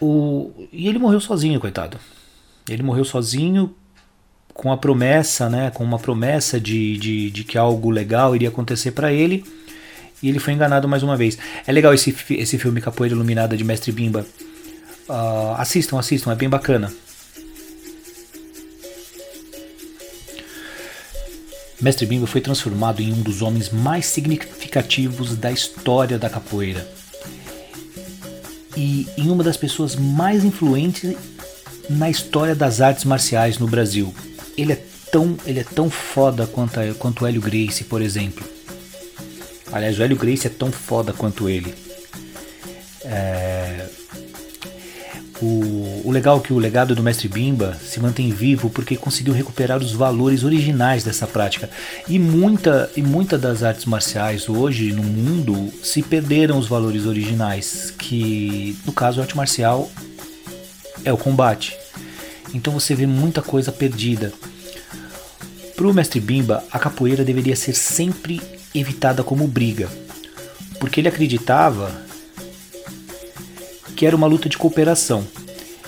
O... 0.00 0.52
E 0.72 0.88
ele 0.88 0.98
morreu 0.98 1.20
sozinho, 1.20 1.60
coitado. 1.60 1.98
Ele 2.68 2.82
morreu 2.84 3.04
sozinho 3.04 3.74
com 4.54 4.70
a 4.70 4.76
promessa, 4.76 5.48
né, 5.48 5.70
com 5.70 5.82
uma 5.82 5.98
promessa 5.98 6.60
de, 6.60 6.96
de, 6.98 7.30
de 7.30 7.44
que 7.44 7.56
algo 7.56 7.90
legal 7.90 8.34
iria 8.34 8.48
acontecer 8.48 8.92
para 8.92 9.12
ele, 9.12 9.44
e 10.22 10.28
ele 10.28 10.38
foi 10.38 10.52
enganado 10.52 10.88
mais 10.88 11.02
uma 11.02 11.16
vez. 11.16 11.36
É 11.66 11.72
legal 11.72 11.92
esse, 11.92 12.14
esse 12.30 12.58
filme 12.58 12.80
Capoeira 12.80 13.14
Iluminada 13.14 13.56
de 13.56 13.64
Mestre 13.64 13.90
Bimba. 13.90 14.24
Uh, 15.08 15.54
assistam, 15.56 15.98
assistam, 15.98 16.30
é 16.30 16.36
bem 16.36 16.48
bacana. 16.48 16.92
Mestre 21.80 22.06
Bimba 22.06 22.28
foi 22.28 22.40
transformado 22.40 23.02
em 23.02 23.12
um 23.12 23.20
dos 23.20 23.42
homens 23.42 23.70
mais 23.70 24.06
significativos 24.06 25.36
da 25.36 25.50
história 25.50 26.16
da 26.16 26.30
capoeira 26.30 26.86
e 28.76 29.08
em 29.16 29.30
uma 29.30 29.42
das 29.42 29.56
pessoas 29.56 29.96
mais 29.96 30.44
influentes 30.44 31.16
na 31.90 32.08
história 32.08 32.54
das 32.54 32.80
artes 32.80 33.04
marciais 33.04 33.58
no 33.58 33.66
Brasil 33.66 34.14
ele 34.56 34.72
é 34.72 34.82
tão, 35.10 35.36
ele 35.44 35.60
é 35.60 35.64
tão 35.64 35.90
foda 35.90 36.46
quanto, 36.46 36.80
a, 36.80 36.94
quanto 36.94 37.24
o 37.24 37.26
Hélio 37.26 37.40
Gracie, 37.40 37.84
por 37.84 38.00
exemplo. 38.00 38.44
Aliás, 39.72 39.98
o 39.98 40.02
Hélio 40.02 40.16
Gracie 40.16 40.46
é 40.46 40.50
tão 40.50 40.70
foda 40.70 41.12
quanto 41.12 41.48
ele. 41.48 41.74
É... 43.04 43.86
O, 45.40 46.02
o 46.04 46.10
legal 46.12 46.38
é 46.38 46.40
que 46.40 46.52
o 46.52 46.58
legado 46.58 46.94
do 46.94 47.02
Mestre 47.02 47.26
Bimba 47.26 47.76
se 47.84 47.98
mantém 47.98 48.30
vivo 48.30 48.70
porque 48.70 48.96
conseguiu 48.96 49.34
recuperar 49.34 49.78
os 49.78 49.90
valores 49.92 50.44
originais 50.44 51.02
dessa 51.02 51.26
prática. 51.26 51.68
E 52.06 52.16
muita, 52.16 52.88
e 52.96 53.02
muita 53.02 53.36
das 53.36 53.64
artes 53.64 53.84
marciais 53.84 54.48
hoje 54.48 54.92
no 54.92 55.02
mundo 55.02 55.72
se 55.82 56.00
perderam 56.00 56.58
os 56.58 56.68
valores 56.68 57.06
originais, 57.06 57.92
que 57.98 58.78
no 58.86 58.92
caso 58.92 59.18
a 59.18 59.24
arte 59.24 59.36
marcial 59.36 59.90
é 61.04 61.12
o 61.12 61.16
combate. 61.16 61.76
Então 62.54 62.72
você 62.72 62.94
vê 62.94 63.06
muita 63.06 63.42
coisa 63.42 63.72
perdida. 63.72 64.32
Para 65.74 65.86
o 65.86 65.94
Mestre 65.94 66.20
Bimba, 66.20 66.62
a 66.70 66.78
capoeira 66.78 67.24
deveria 67.24 67.56
ser 67.56 67.74
sempre 67.74 68.40
evitada 68.74 69.22
como 69.22 69.46
briga, 69.46 69.88
porque 70.78 71.00
ele 71.00 71.08
acreditava 71.08 71.90
que 73.96 74.06
era 74.06 74.16
uma 74.16 74.26
luta 74.26 74.48
de 74.48 74.58
cooperação, 74.58 75.26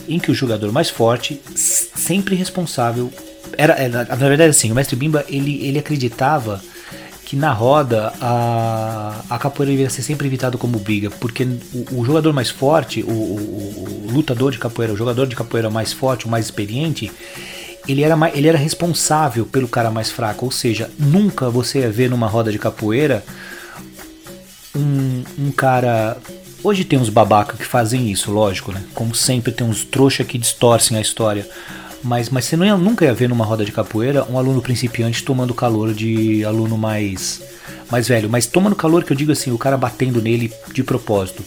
em 0.09 0.18
que 0.18 0.31
o 0.31 0.35
jogador 0.35 0.70
mais 0.72 0.90
forte, 0.90 1.40
sempre 1.55 2.35
responsável, 2.35 3.12
era, 3.57 3.74
era 3.74 4.05
na 4.05 4.29
verdade 4.29 4.50
assim, 4.50 4.70
o 4.70 4.74
mestre 4.74 4.96
Bimba 4.96 5.24
ele, 5.29 5.64
ele 5.64 5.79
acreditava 5.79 6.62
que 7.24 7.37
na 7.37 7.53
roda 7.53 8.12
a, 8.20 9.22
a 9.31 9.38
capoeira 9.38 9.70
deveria 9.70 9.90
ser 9.90 10.03
sempre 10.03 10.27
evitado 10.27 10.59
como 10.59 10.79
briga, 10.79 11.11
porque 11.11 11.44
o, 11.72 12.00
o 12.00 12.05
jogador 12.05 12.33
mais 12.33 12.50
forte, 12.50 13.03
o, 13.03 13.11
o, 13.11 14.04
lutador 14.14 14.53
de 14.53 14.59
capoeira, 14.59 14.92
o 14.92 14.96
jogador 14.96 15.27
de 15.27 15.37
capoeira 15.37 15.68
mais 15.68 15.92
forte, 15.92 16.27
o 16.27 16.29
mais 16.31 16.46
experiente, 16.46 17.11
ele 17.87 18.03
era, 18.03 18.16
ele 18.35 18.48
era 18.48 18.57
responsável 18.57 19.44
pelo 19.44 19.68
cara 19.68 19.90
mais 19.90 20.11
fraco, 20.11 20.44
ou 20.46 20.50
seja, 20.50 20.90
nunca 20.98 21.50
você 21.50 21.81
ia 21.81 21.90
ver 21.90 22.09
numa 22.09 22.27
roda 22.27 22.50
de 22.50 22.59
capoeira 22.59 23.24
um, 24.74 25.22
um 25.38 25.50
cara 25.50 26.16
Hoje 26.64 26.83
tem 26.83 26.98
uns 26.98 27.11
babaca 27.11 27.59
que 27.59 27.64
fazem 27.66 28.11
isso, 28.11 28.33
lógico, 28.33 28.72
né? 28.72 28.83
Como 28.94 29.14
sempre 29.14 29.53
tem 29.53 29.66
uns 29.66 29.85
trouxa 29.85 30.24
que 30.24 30.38
distorcem 30.38 30.96
a 30.96 31.00
história. 31.00 31.46
Mas, 32.03 32.31
mas 32.31 32.46
você 32.46 32.57
não 32.57 32.64
ia, 32.64 32.74
nunca 32.74 33.05
ia 33.05 33.12
ver 33.12 33.29
numa 33.29 33.44
roda 33.44 33.66
de 33.66 33.70
capoeira 33.70 34.24
um 34.31 34.38
aluno 34.38 34.62
principiante 34.62 35.22
tomando 35.22 35.53
calor 35.53 35.92
de 35.92 36.42
aluno 36.42 36.79
mais, 36.79 37.42
mais 37.90 38.09
velho. 38.09 38.31
Mas 38.31 38.46
tomando 38.46 38.74
calor 38.74 39.05
que 39.05 39.12
eu 39.12 39.16
digo 39.16 39.31
assim, 39.31 39.50
o 39.50 39.59
cara 39.59 39.77
batendo 39.77 40.22
nele 40.22 40.50
de 40.72 40.83
propósito. 40.83 41.44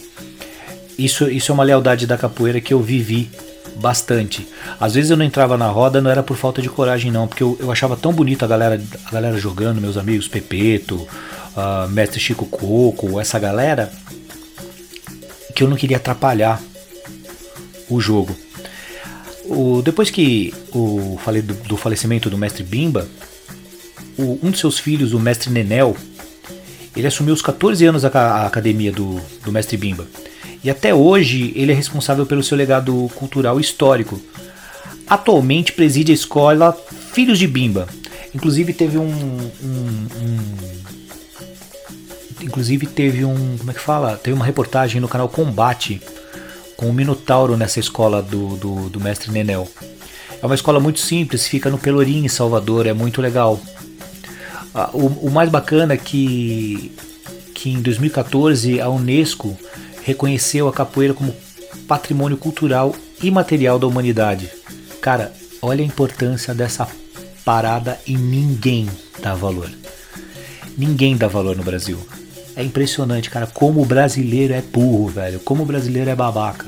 Isso, 0.98 1.30
isso 1.30 1.52
é 1.52 1.54
uma 1.54 1.62
lealdade 1.62 2.06
da 2.06 2.18
capoeira 2.18 2.60
que 2.60 2.74
eu 2.74 2.82
vivi 2.82 3.30
bastante. 3.76 4.48
Às 4.80 4.94
vezes 4.94 5.10
eu 5.10 5.16
não 5.16 5.24
entrava 5.24 5.56
na 5.56 5.68
roda, 5.68 6.00
não 6.00 6.10
era 6.10 6.24
por 6.24 6.36
falta 6.36 6.60
de 6.60 6.68
coragem 6.68 7.12
não, 7.12 7.28
porque 7.28 7.42
eu, 7.42 7.56
eu 7.60 7.70
achava 7.70 7.96
tão 7.96 8.12
bonito 8.12 8.44
a 8.44 8.48
galera, 8.48 8.82
a 9.04 9.10
galera 9.10 9.38
jogando, 9.38 9.80
meus 9.80 9.96
amigos, 9.96 10.26
Pepeto, 10.26 10.96
uh, 10.96 11.88
Mestre 11.88 12.18
Chico 12.18 12.46
Coco, 12.46 13.20
essa 13.20 13.38
galera, 13.38 13.92
que 15.54 15.62
eu 15.62 15.68
não 15.68 15.76
queria 15.76 15.98
atrapalhar 15.98 16.60
o 17.88 18.00
jogo. 18.00 18.36
O, 19.44 19.80
depois 19.82 20.10
que 20.10 20.52
o 20.72 21.18
falei 21.24 21.42
do, 21.42 21.54
do, 21.54 21.76
falecimento 21.76 22.28
do 22.28 22.36
mestre 22.36 22.62
Bimba, 22.62 23.08
o, 24.18 24.38
um 24.42 24.50
de 24.50 24.58
seus 24.58 24.78
filhos, 24.78 25.14
o 25.14 25.20
mestre 25.20 25.48
Nenel, 25.50 25.96
ele 26.94 27.06
assumiu 27.06 27.32
os 27.32 27.40
14 27.40 27.84
anos 27.86 28.04
a, 28.04 28.08
a 28.08 28.46
academia 28.46 28.92
do, 28.92 29.20
do 29.44 29.52
mestre 29.52 29.76
Bimba. 29.76 30.06
E 30.68 30.70
até 30.70 30.94
hoje 30.94 31.50
ele 31.56 31.72
é 31.72 31.74
responsável 31.74 32.26
pelo 32.26 32.42
seu 32.42 32.54
legado 32.54 33.10
cultural 33.14 33.58
e 33.58 33.62
histórico. 33.62 34.20
Atualmente 35.06 35.72
preside 35.72 36.12
a 36.12 36.14
escola 36.14 36.76
Filhos 37.14 37.38
de 37.38 37.46
Bimba. 37.46 37.88
Inclusive 38.34 38.74
teve 38.74 38.98
um, 38.98 39.08
um, 39.08 40.06
um 40.20 40.38
inclusive 42.42 42.84
teve 42.86 43.24
um, 43.24 43.56
como 43.56 43.70
é 43.70 43.72
que 43.72 43.80
fala? 43.80 44.18
Teve 44.18 44.36
uma 44.36 44.44
reportagem 44.44 45.00
no 45.00 45.08
canal 45.08 45.30
Combate 45.30 46.02
com 46.76 46.90
o 46.90 46.92
Minotauro 46.92 47.56
nessa 47.56 47.80
escola 47.80 48.20
do, 48.20 48.56
do, 48.56 48.90
do 48.90 49.00
mestre 49.00 49.32
Nenel. 49.32 49.66
É 50.42 50.44
uma 50.44 50.54
escola 50.54 50.78
muito 50.78 51.00
simples, 51.00 51.48
fica 51.48 51.70
no 51.70 51.78
Pelourinho, 51.78 52.26
em 52.26 52.28
Salvador, 52.28 52.86
é 52.86 52.92
muito 52.92 53.22
legal. 53.22 53.58
Ah, 54.74 54.90
o, 54.92 55.28
o 55.28 55.30
mais 55.30 55.48
bacana 55.48 55.94
é 55.94 55.96
que, 55.96 56.92
que 57.54 57.70
em 57.70 57.80
2014 57.80 58.82
a 58.82 58.90
Unesco 58.90 59.56
reconheceu 60.08 60.66
a 60.66 60.72
capoeira 60.72 61.12
como 61.12 61.34
patrimônio 61.86 62.38
cultural 62.38 62.94
e 63.22 63.30
material 63.30 63.78
da 63.78 63.86
humanidade. 63.86 64.48
Cara, 65.02 65.30
olha 65.60 65.82
a 65.82 65.86
importância 65.86 66.54
dessa 66.54 66.88
parada 67.44 68.00
e 68.06 68.16
ninguém 68.16 68.88
dá 69.22 69.34
valor. 69.34 69.70
Ninguém 70.78 71.14
dá 71.14 71.28
valor 71.28 71.54
no 71.54 71.62
Brasil. 71.62 71.98
É 72.56 72.64
impressionante, 72.64 73.28
cara, 73.28 73.46
como 73.46 73.82
o 73.82 73.84
brasileiro 73.84 74.54
é 74.54 74.62
burro, 74.62 75.08
velho. 75.08 75.40
Como 75.40 75.62
o 75.62 75.66
brasileiro 75.66 76.08
é 76.08 76.14
babaca. 76.14 76.64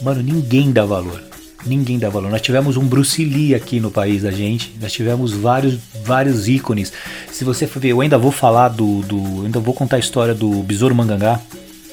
Mano, 0.00 0.22
ninguém 0.22 0.70
dá 0.70 0.84
valor. 0.84 1.20
Ninguém 1.66 1.98
dá 1.98 2.08
valor. 2.08 2.30
Nós 2.30 2.42
tivemos 2.42 2.76
um 2.76 2.86
Bruce 2.86 3.24
Lee 3.24 3.56
aqui 3.56 3.80
no 3.80 3.90
país 3.90 4.22
da 4.22 4.30
gente. 4.30 4.72
Nós 4.80 4.92
tivemos 4.92 5.32
vários, 5.32 5.78
vários 6.04 6.48
ícones. 6.48 6.92
Se 7.32 7.42
você 7.42 7.66
for 7.66 7.80
ver, 7.80 7.88
eu 7.88 8.00
ainda 8.00 8.18
vou 8.18 8.30
falar 8.30 8.68
do. 8.68 9.00
do 9.02 9.44
ainda 9.44 9.58
vou 9.58 9.74
contar 9.74 9.96
a 9.96 10.00
história 10.00 10.34
do 10.34 10.62
Besouro 10.62 10.94
Mangangá, 10.94 11.40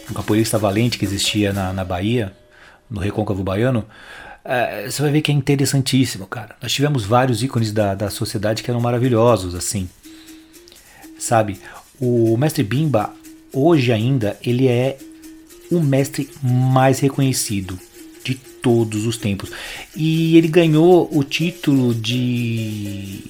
um 0.10 0.13
capoeirista 0.13 0.58
valente 0.58 0.98
que 0.98 1.06
existia 1.06 1.54
na, 1.54 1.72
na 1.74 1.86
Bahia, 1.86 2.34
no 2.89 3.00
Recôncavo 3.00 3.43
Baiano. 3.43 3.86
É, 4.43 4.89
você 4.89 5.02
vai 5.02 5.12
ver 5.12 5.22
que 5.22 5.32
é 5.32 5.36
interessantíssimo, 5.36 6.26
cara. 6.26 6.56
Nós 6.62 6.72
tivemos 6.72 7.04
vários 7.06 7.43
ícones 7.43 7.72
da, 7.72 7.93
da 7.93 8.10
sociedade 8.10 8.63
que 8.63 8.72
eram 8.72 8.82
maravilhosos, 8.82 9.54
assim. 9.54 9.88
Sabe? 11.17 11.60
O 12.00 12.36
mestre 12.38 12.63
Bimba, 12.63 13.13
hoje 13.54 13.91
ainda, 13.91 14.38
ele 14.41 14.67
é 14.67 14.98
o 15.69 15.80
mestre 15.80 16.30
mais 16.41 17.00
reconhecido 17.00 17.78
de 18.24 18.36
todos 18.36 19.06
os 19.06 19.17
tempos. 19.17 19.52
E 19.95 20.38
ele 20.38 20.48
ganhou 20.48 21.10
o 21.12 21.24
título 21.24 21.93
de 21.93 23.24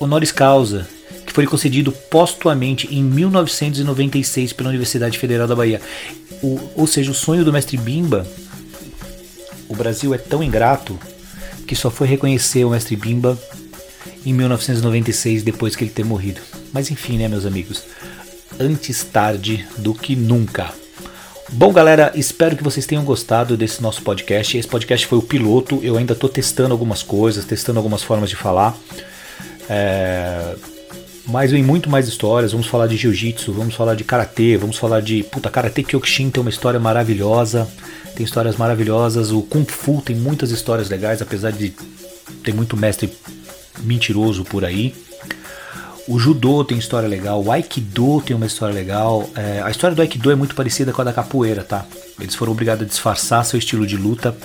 honoris 0.00 0.32
causa, 0.32 0.88
foi 1.36 1.46
concedido 1.46 1.92
postumamente 1.92 2.88
em 2.90 3.04
1996 3.04 4.54
pela 4.54 4.70
Universidade 4.70 5.18
Federal 5.18 5.46
da 5.46 5.54
Bahia. 5.54 5.82
O, 6.42 6.58
ou 6.74 6.86
seja, 6.86 7.10
o 7.10 7.14
sonho 7.14 7.44
do 7.44 7.52
mestre 7.52 7.76
Bimba, 7.76 8.26
o 9.68 9.76
Brasil 9.76 10.14
é 10.14 10.16
tão 10.16 10.42
ingrato 10.42 10.98
que 11.66 11.76
só 11.76 11.90
foi 11.90 12.08
reconhecer 12.08 12.64
o 12.64 12.70
mestre 12.70 12.96
Bimba 12.96 13.38
em 14.24 14.32
1996, 14.32 15.42
depois 15.42 15.76
que 15.76 15.84
ele 15.84 15.90
ter 15.90 16.06
morrido. 16.06 16.40
Mas 16.72 16.90
enfim, 16.90 17.18
né, 17.18 17.28
meus 17.28 17.44
amigos? 17.44 17.84
Antes 18.58 19.04
tarde 19.04 19.68
do 19.76 19.92
que 19.92 20.16
nunca. 20.16 20.72
Bom, 21.50 21.70
galera, 21.70 22.12
espero 22.14 22.56
que 22.56 22.64
vocês 22.64 22.86
tenham 22.86 23.04
gostado 23.04 23.58
desse 23.58 23.82
nosso 23.82 24.00
podcast. 24.00 24.56
Esse 24.56 24.66
podcast 24.68 25.06
foi 25.06 25.18
o 25.18 25.22
piloto. 25.22 25.80
Eu 25.82 25.98
ainda 25.98 26.14
estou 26.14 26.30
testando 26.30 26.72
algumas 26.72 27.02
coisas, 27.02 27.44
testando 27.44 27.78
algumas 27.78 28.02
formas 28.02 28.30
de 28.30 28.36
falar. 28.36 28.74
É... 29.68 30.56
Mas 31.26 31.50
vem 31.50 31.62
muito 31.62 31.90
mais 31.90 32.06
histórias. 32.06 32.52
Vamos 32.52 32.68
falar 32.68 32.86
de 32.86 32.96
jiu-jitsu, 32.96 33.52
vamos 33.52 33.74
falar 33.74 33.94
de 33.94 34.04
karatê, 34.04 34.56
vamos 34.56 34.76
falar 34.76 35.00
de. 35.00 35.24
Puta, 35.24 35.50
karatê 35.50 35.82
Kyokushin 35.82 36.30
tem 36.30 36.40
uma 36.40 36.50
história 36.50 36.78
maravilhosa. 36.78 37.68
Tem 38.14 38.24
histórias 38.24 38.56
maravilhosas. 38.56 39.32
O 39.32 39.42
Kung 39.42 39.66
Fu 39.66 40.00
tem 40.00 40.14
muitas 40.14 40.50
histórias 40.50 40.88
legais, 40.88 41.20
apesar 41.20 41.50
de 41.50 41.74
ter 42.44 42.54
muito 42.54 42.76
mestre 42.76 43.12
mentiroso 43.80 44.44
por 44.44 44.64
aí. 44.64 44.94
O 46.08 46.20
judô 46.20 46.64
tem 46.64 46.78
história 46.78 47.08
legal, 47.08 47.42
o 47.42 47.50
aikido 47.50 48.20
tem 48.20 48.36
uma 48.36 48.46
história 48.46 48.72
legal. 48.72 49.28
É, 49.34 49.60
a 49.60 49.70
história 49.70 49.96
do 49.96 50.00
aikido 50.00 50.30
é 50.30 50.36
muito 50.36 50.54
parecida 50.54 50.92
com 50.92 51.02
a 51.02 51.04
da 51.04 51.12
capoeira, 51.12 51.64
tá? 51.64 51.84
Eles 52.20 52.36
foram 52.36 52.52
obrigados 52.52 52.84
a 52.84 52.88
disfarçar 52.88 53.44
seu 53.44 53.58
estilo 53.58 53.84
de 53.84 53.96
luta 53.96 54.36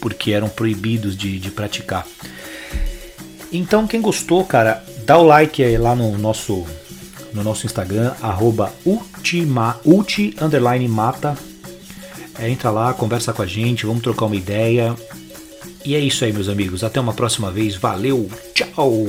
porque 0.00 0.30
eram 0.30 0.48
proibidos 0.48 1.16
de, 1.16 1.40
de 1.40 1.50
praticar. 1.50 2.06
Então, 3.52 3.88
quem 3.88 4.00
gostou, 4.00 4.44
cara, 4.44 4.84
dá 5.10 5.18
o 5.18 5.24
like 5.24 5.60
aí 5.60 5.76
lá 5.76 5.96
no 5.96 6.16
nosso 6.16 6.64
no 7.32 7.42
nosso 7.42 7.66
Instagram, 7.66 8.12
arroba 8.22 8.72
ultima, 8.86 9.76
ulti, 9.84 10.36
underline 10.40 10.86
mata. 10.86 11.36
É, 12.38 12.48
entra 12.48 12.70
lá, 12.70 12.94
conversa 12.94 13.32
com 13.32 13.42
a 13.42 13.46
gente, 13.46 13.86
vamos 13.86 14.04
trocar 14.04 14.26
uma 14.26 14.36
ideia. 14.36 14.94
E 15.84 15.96
é 15.96 15.98
isso 15.98 16.24
aí, 16.24 16.32
meus 16.32 16.48
amigos. 16.48 16.84
Até 16.84 17.00
uma 17.00 17.12
próxima 17.12 17.50
vez. 17.50 17.74
Valeu, 17.74 18.30
tchau! 18.54 19.04